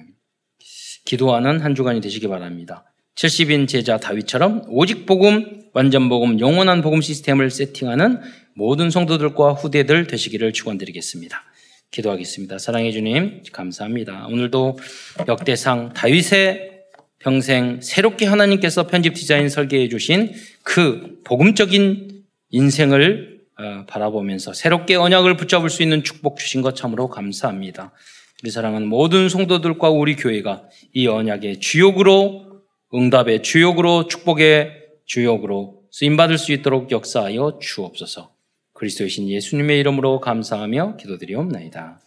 [1.05, 2.85] 기도하는 한 주간이 되시기 바랍니다.
[3.14, 8.21] 70인 제자 다윗처럼 오직 복음, 완전 복음, 영원한 복음 시스템을 세팅하는
[8.55, 11.43] 모든 성도들과 후대들 되시기를 축원드리겠습니다.
[11.91, 12.59] 기도하겠습니다.
[12.59, 14.27] 사랑해 주님, 감사합니다.
[14.27, 14.79] 오늘도
[15.27, 16.79] 역대상 다윗의
[17.19, 23.38] 평생 새롭게 하나님께서 편집 디자인 설계해 주신 그 복음적인 인생을 어,
[23.87, 27.93] 바라보면서 새롭게 언약을 붙잡을 수 있는 축복 주신 것 참으로 감사합니다.
[28.43, 32.63] 우리 사랑하는 모든 성도들과 우리 교회가 이 언약의 주역으로
[32.95, 34.73] 응답의 주역으로 축복의
[35.07, 38.33] 주역으로 쓰임받을 수 있도록 역사하여 주옵소서.
[38.75, 42.01] 그리스도이신 예수님의 이름으로 감사하며 기도드리옵나이다.